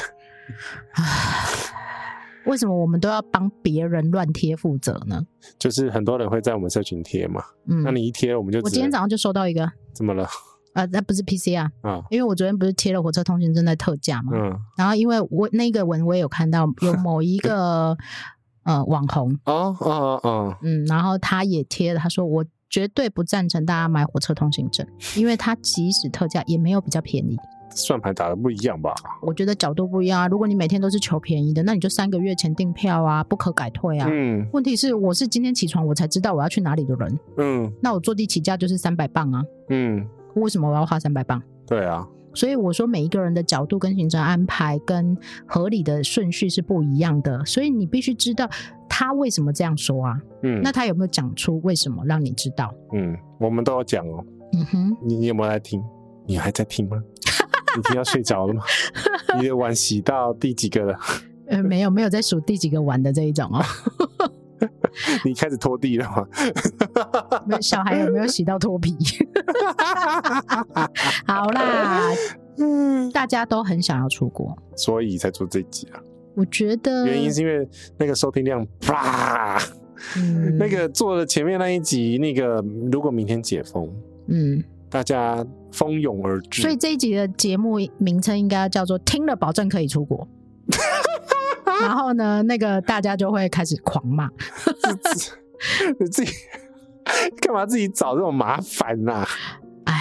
[2.49, 5.25] 为什么我们都要帮别人乱贴负责呢？
[5.59, 8.59] 就是很多人会在我们社群贴嘛，嗯，那你一贴我们就……
[8.61, 10.25] 我今天早上就收到一个，怎么了？
[10.75, 17.97] 啊、呃，那不是 PCR 啊，因为我昨天不是贴了火车通行证在特价嘛，嗯，然后因为我那个文我也有看到有某一个
[18.65, 19.39] 呃网红。
[19.45, 24.87] 哦哦哦，嗯，然后他也贴了，他说我绝对不赞成大家买火车通行证，
[25.17, 27.37] 因为他即使特价也没有比较便宜。
[27.79, 28.95] 算盘打的不一样吧？
[29.23, 30.29] 我觉得角度不一样啊。
[30.29, 34.09] 如果你每天都是求便宜的，那你就三个月前订票啊，不可改退啊。
[34.11, 34.47] 嗯。
[34.53, 37.19] 问题是，我是今天起床我才知道我要去哪里的人。
[37.37, 37.73] 嗯。
[37.81, 39.43] 那我坐地起价就是三百磅啊。
[39.71, 40.07] 嗯。
[40.35, 41.41] 为什么我要花三百磅？
[41.67, 42.07] 对啊。
[42.35, 45.17] 所以我说每一个人的角度跟行程安排跟
[45.47, 48.49] 合理的顺序是不一样的，所以你必须知道
[48.89, 50.21] 他为什么这样说啊。
[50.43, 50.61] 嗯。
[50.63, 52.73] 那他有没有讲出为什么让你知道？
[52.93, 54.25] 嗯，我们都要讲哦。
[54.53, 54.97] 嗯哼。
[55.03, 55.83] 你你有没有在听？
[56.27, 57.03] 你还在听吗？
[57.77, 58.63] 你听要睡着了吗？
[59.41, 60.99] 你的碗洗到第几个了？
[61.47, 63.63] 呃，没有，没有在数第几个碗的这一种哦。
[65.25, 66.27] 你开始拖地了吗？
[67.63, 68.97] 小孩有没有洗到脱皮？
[71.27, 72.11] 好啦，
[72.59, 76.01] 嗯，大家都很想要出国，所以才做这集啊。
[76.35, 79.59] 我觉得原因是因为那个收听量啪，
[80.17, 83.89] 嗯、那个做了前面那一集，那个如果明天解封，
[84.27, 84.63] 嗯。
[84.91, 90.27] 大家蜂拥而至，所以这一集的节目名称应该叫做“听了保证可以出国”。
[91.81, 94.29] 然后呢，那个大家就会开始狂骂，
[95.99, 96.33] 你自己
[97.41, 99.29] 干嘛自己找这种麻烦呐、啊？
[99.85, 99.95] 哎，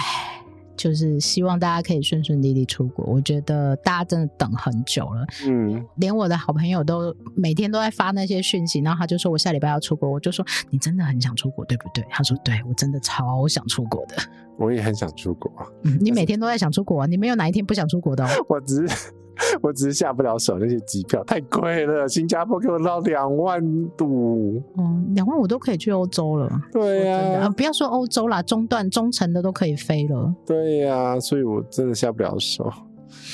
[0.76, 3.04] 就是希望大家可以顺顺利利出国。
[3.06, 12.04] 我觉得大家真的等很久了，嗯，连我的好朋友都每天都在发那些讯息，然后他就说我下礼拜要出国，我就说你真的很想出国对不对？
[12.10, 14.16] 他说对，我真的超想出国的。
[14.58, 15.50] 我也很想出国，
[15.84, 17.06] 嗯，你每天都在想出国啊？
[17.06, 18.28] 你没有哪一天不想出国的哦？
[18.48, 19.12] 我只是。
[19.62, 22.08] 我只是下不了手，那些机票太贵了。
[22.08, 23.62] 新加坡给我捞两万
[24.00, 26.50] 五，嗯，两万五都可以去欧洲了。
[26.72, 30.34] 对呀、啊啊，不要说欧洲啦，中段、中程的都可以飞了。
[30.44, 32.68] 对呀、啊，所以我真的下不了手。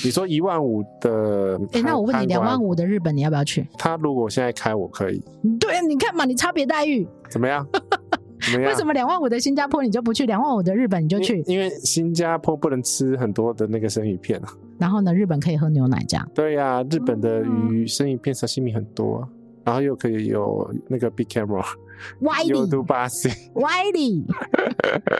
[0.04, 3.66] 你说一万五的，哎、欸，那我问你，两万五的日本你要不要去？
[3.78, 5.24] 他如果现在开，我可以。
[5.58, 7.66] 对啊，你看嘛，你差别待遇怎么样？
[8.58, 11.42] 为什么两万五的新加坡你就不去，两万五的日本你就去？
[11.46, 14.48] 因为新加坡不能吃很多的那个生鱼片啊。
[14.78, 16.28] 然后呢，日本可以喝牛奶这样。
[16.34, 19.26] 对呀、啊，日本的鱼生鱼片沙西米很多，
[19.64, 21.64] 然后又可以有那个 big camera，
[22.20, 24.26] 歪里，有杜巴西，歪里，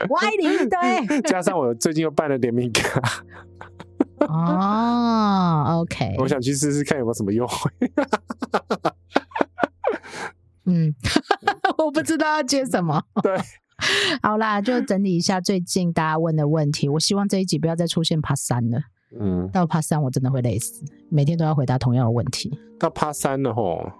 [0.09, 1.21] 歪里，对。
[1.29, 3.01] 加上我最近又办了联名卡。
[4.19, 6.15] 哦，OK。
[6.17, 7.71] 我想去试试看有没有什么优惠。
[10.65, 10.93] 嗯，
[11.77, 13.01] 我不知道要接什么。
[13.21, 13.37] 对，
[14.21, 16.89] 好啦，就整理一下最近大家问的问题。
[16.89, 18.79] 我希望这一集不要再出现 Part 三了。
[19.19, 22.57] 嗯，到 Part 三我真的会累死，每天都要回答同样的问题。
[22.79, 23.91] 到 Part 三了吼，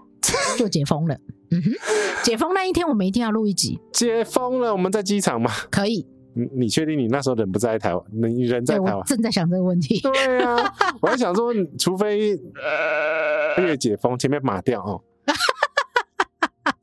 [0.58, 1.14] 就解封了。
[1.50, 1.70] 嗯哼，
[2.24, 3.80] 解封那一天我们一定要录一集。
[3.92, 5.50] 解封了，我们在机场吗？
[5.70, 6.06] 可以。
[6.34, 8.04] 你你确定你那时候人不在台湾？
[8.12, 9.02] 你人在台湾？
[9.06, 10.00] 正在想这个问题。
[10.00, 10.56] 对啊，
[11.00, 12.34] 我在想说，除非
[13.56, 15.00] 呃越解封前面码掉哦。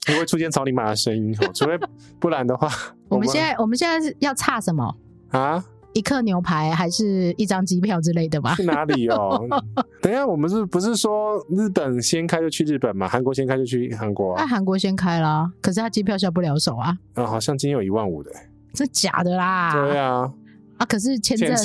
[0.05, 1.77] 不会出现草泥马的声音哦，除非
[2.19, 2.69] 不然的话。
[3.09, 4.95] 我们现在我们现在是要差什么
[5.31, 5.63] 啊？
[5.93, 8.55] 一克牛排还是一张机票之类的吗？
[8.55, 9.39] 去哪里哦？
[10.01, 13.07] 等一下，我们是不是说日本先开就去日本嘛？
[13.07, 14.35] 韩国先开就去韩国？
[14.37, 16.97] 那韩国先开啦，可是他机票下不了手啊。
[17.13, 18.31] 啊，好像今天有一万五的，
[18.73, 19.71] 这假的啦？
[19.73, 20.33] 对啊。
[20.79, 21.55] 啊，可是签证，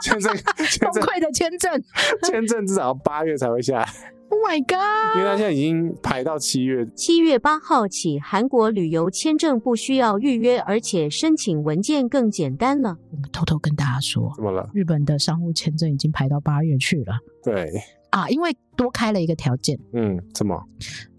[0.00, 0.32] 签证，
[0.80, 1.82] 崩溃的签证，
[2.22, 3.88] 签证至少八月才会下来。
[4.32, 5.18] Oh my god！
[5.18, 6.86] 因为他现在已经排到七月。
[6.96, 12.96] 七月八号起，韩国旅游签证不需要预约，而且申请文件更简单了。
[13.10, 14.70] 我们偷偷跟大家说，怎么了？
[14.72, 17.12] 日本的商务签证已经排到八月去了。
[17.44, 17.70] 对
[18.08, 19.78] 啊，因为多开了一个条件。
[19.92, 20.58] 嗯，什么？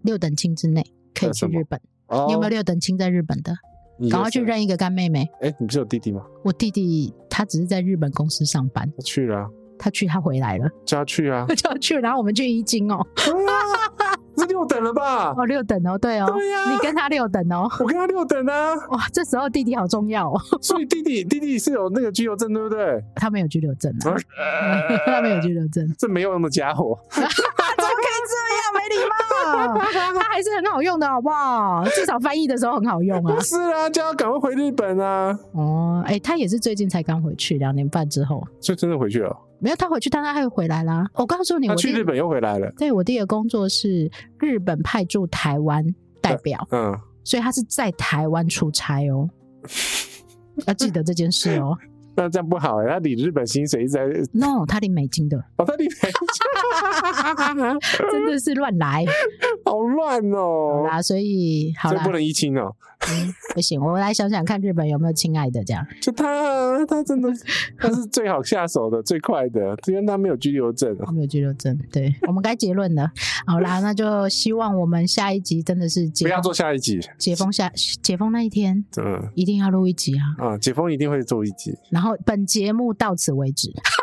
[0.02, 0.84] 六等亲之内
[1.14, 1.80] 可以去日本。
[2.08, 3.54] 哦，你有没有六等亲在日本的？
[4.10, 5.30] 赶快去认一个干妹妹。
[5.40, 6.26] 哎，你不是有弟弟吗？
[6.44, 8.92] 我弟弟他只是在日本公司上班。
[8.98, 9.48] 他去了。
[9.84, 13.06] 他去，他回来了，就要去啊， 就要去，然后我们去一金哦，
[14.38, 15.34] 是六等了吧？
[15.38, 23.04] 哦，六等哦，对哦，对呀，你跟他六等哦，我跟他六等啊，哇，这时候弟弟好重要哦，所以弟弟弟弟是有那个居留证对不对？
[23.16, 24.16] 他没有居留证啊，
[25.06, 26.98] 他没有居留证，这没有那么家伙，
[30.14, 31.84] 他还是很好用的好不好？
[31.96, 39.36] 至少翻译的时候很好用啊，不是啊，就要赶快回日本啊，哦，哎，他也是最近才刚回去，两年半之后，所以真的回去了。
[39.60, 41.06] 没有，他回去，但他还会回来啦。
[41.14, 42.72] 我告诉你，他去日本又回来了。
[42.78, 45.86] 对，我弟的工作是日本派驻台湾
[46.22, 49.30] 代表，嗯，所以他是在台湾出差哦，
[50.68, 51.78] 要记得这件事哦。
[52.16, 54.06] 那这样不好哎，他领日本薪水一直在。
[54.34, 55.38] No，他领美金的。
[55.58, 57.80] 哦，他领美金，
[58.12, 59.04] 真的是乱来，
[59.66, 60.84] 好乱哦。
[60.84, 62.76] 好啦，所以好啦，不能一清哦。
[63.10, 65.86] 嗯，不行，我来想想看，日本有没有亲爱的这样？
[66.02, 67.30] 就他，他真的
[67.78, 70.96] 他是最好下手的，最快的，因为他没有拘留证。
[71.14, 73.12] 没有拘留证，对，我们该结论了。
[73.46, 80.24] 好啦，那就希望我们下一集真的是不要做下一集，解封下解封那一天，嗯，一定要录一集啊。
[80.38, 81.78] 啊，解封一定会做一集。
[81.90, 83.72] 然后本节目到此为止。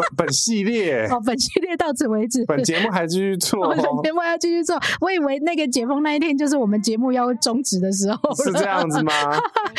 [0.00, 2.44] 本本系列哦，本系列到此为止。
[2.46, 4.78] 本节目还继续做，本节目要继续做。
[5.00, 9.12] 我以为那个解封那一天就是我们节目要终止的时候，是这样子吗？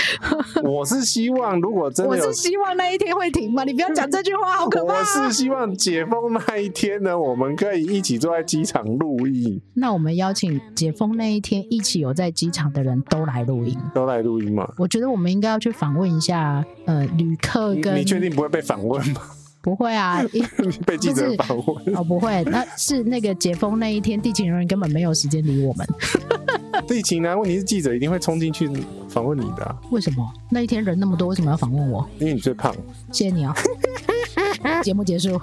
[0.63, 3.63] 我是希望，如果真的，我是希望那一天会停嘛。
[3.63, 4.99] 你不要讲这句话，好可怕。
[4.99, 9.59] 我是希望解封那一天呢，我们可以一起坐在机场录音。
[9.73, 14.71] 那我们邀请解封那一天一起有在机场的人都来录音，都来录音嘛？
[14.77, 19.21] 我觉得我们应该要去访问一下，呃，旅客跟你确定不会被访问吗？
[19.61, 20.23] 不会啊，
[20.85, 25.87] 被记者访问哦，不会，那是那个解封那一天，地勤人员根本没有时间理我们。
[26.87, 27.37] 地勤呢？
[27.37, 28.69] 问题是记者一定会冲进去
[29.07, 29.75] 访问你的。
[29.91, 32.07] 为什么那一天人那么多，为什么要访问我？
[32.17, 32.73] 因为你最胖。
[33.11, 33.53] 谢谢你哦。
[34.83, 35.39] 节目结束。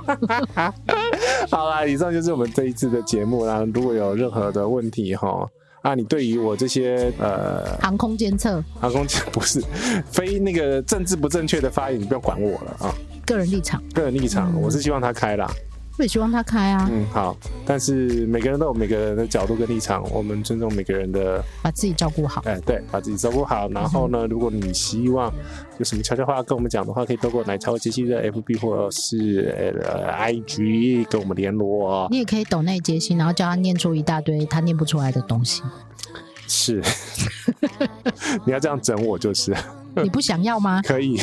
[1.49, 3.65] 好啦，以上就是我们这一次的节目啦。
[3.73, 5.49] 如果有任何的问题哈，
[5.83, 9.63] 啊，你对于我这些呃航空监测、航空不是
[10.11, 12.95] 非那个政治不正确的发言，你不要管我了啊。
[13.29, 15.47] 个人立场，个人立场，嗯、我是希望他开啦。
[15.99, 16.89] 我也希望他开啊。
[16.91, 17.37] 嗯，好。
[17.67, 22.41] 但是每个人都有每个人的角度跟立场，我们尊重每个人的，把自己照顾好。
[22.47, 23.69] 哎，对，把自己照顾好。
[23.69, 25.31] 然后呢，嗯、如果你希望
[25.77, 29.53] 有什么悄悄话跟我们讲的话，可以透过奶茶杰西的 FB 或者是
[29.85, 32.09] 呃 IG 跟我们联络。
[32.11, 35.63] 你也可以抖内杰西，然后叫他念出一大堆他念不出来的东西。
[36.47, 36.81] 是，
[38.47, 39.55] 你要这样整我就是。
[40.05, 40.81] 你不想要吗？
[40.85, 41.21] 可以，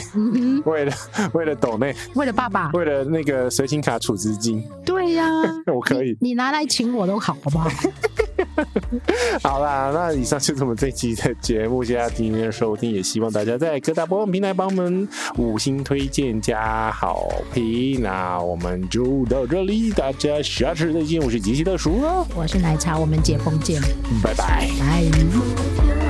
[0.65, 0.93] 为了
[1.33, 4.63] 为了抖内，为了爸爸，为了那个随行卡储值金。
[4.85, 7.69] 对呀、啊， 我可以你，你拿来请我都好，好不好？
[9.41, 15.07] 好啦，那以上就是我们这期的节目，谢谢今天的收听，也希望大家在各大播放平台帮我们
[15.37, 18.01] 五星推荐加好评。
[18.01, 21.21] 那我们就到这里，大家下次再见。
[21.21, 22.01] 我是吉西大叔，
[22.35, 23.81] 我是奶茶，我们解封见，
[24.21, 26.04] 拜拜，拜。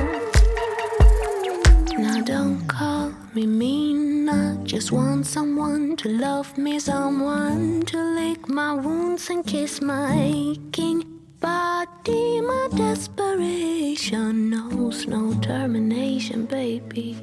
[3.36, 4.28] Me mean.
[4.30, 10.14] I just want someone to love me, someone to lick my wounds and kiss my
[10.14, 11.04] aching
[11.38, 12.40] body.
[12.40, 17.18] My desperation knows no termination, baby.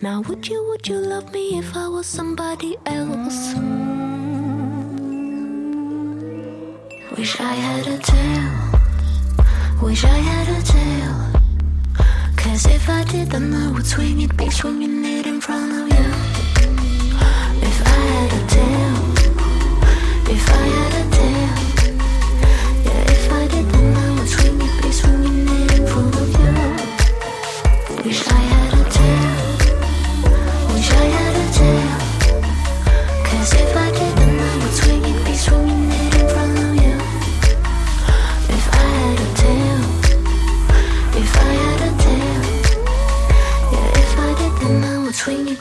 [0.00, 3.54] Now, would you, would you love me if I was somebody else?
[7.18, 8.52] Wish I had a tail.
[9.82, 11.45] Wish I had a tail.
[12.46, 15.88] Cause if I did, then I would swing it, be swinging it in front of
[15.88, 16.06] you.
[17.68, 18.96] If I had a tail,
[20.30, 21.56] if I had a tail,
[22.86, 26.28] yeah, if I did, then I would swing it, be swinging it in front of
[26.38, 28.04] you.
[28.04, 28.55] Wish I had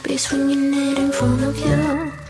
[0.04, 2.25] be swinging it in front of you.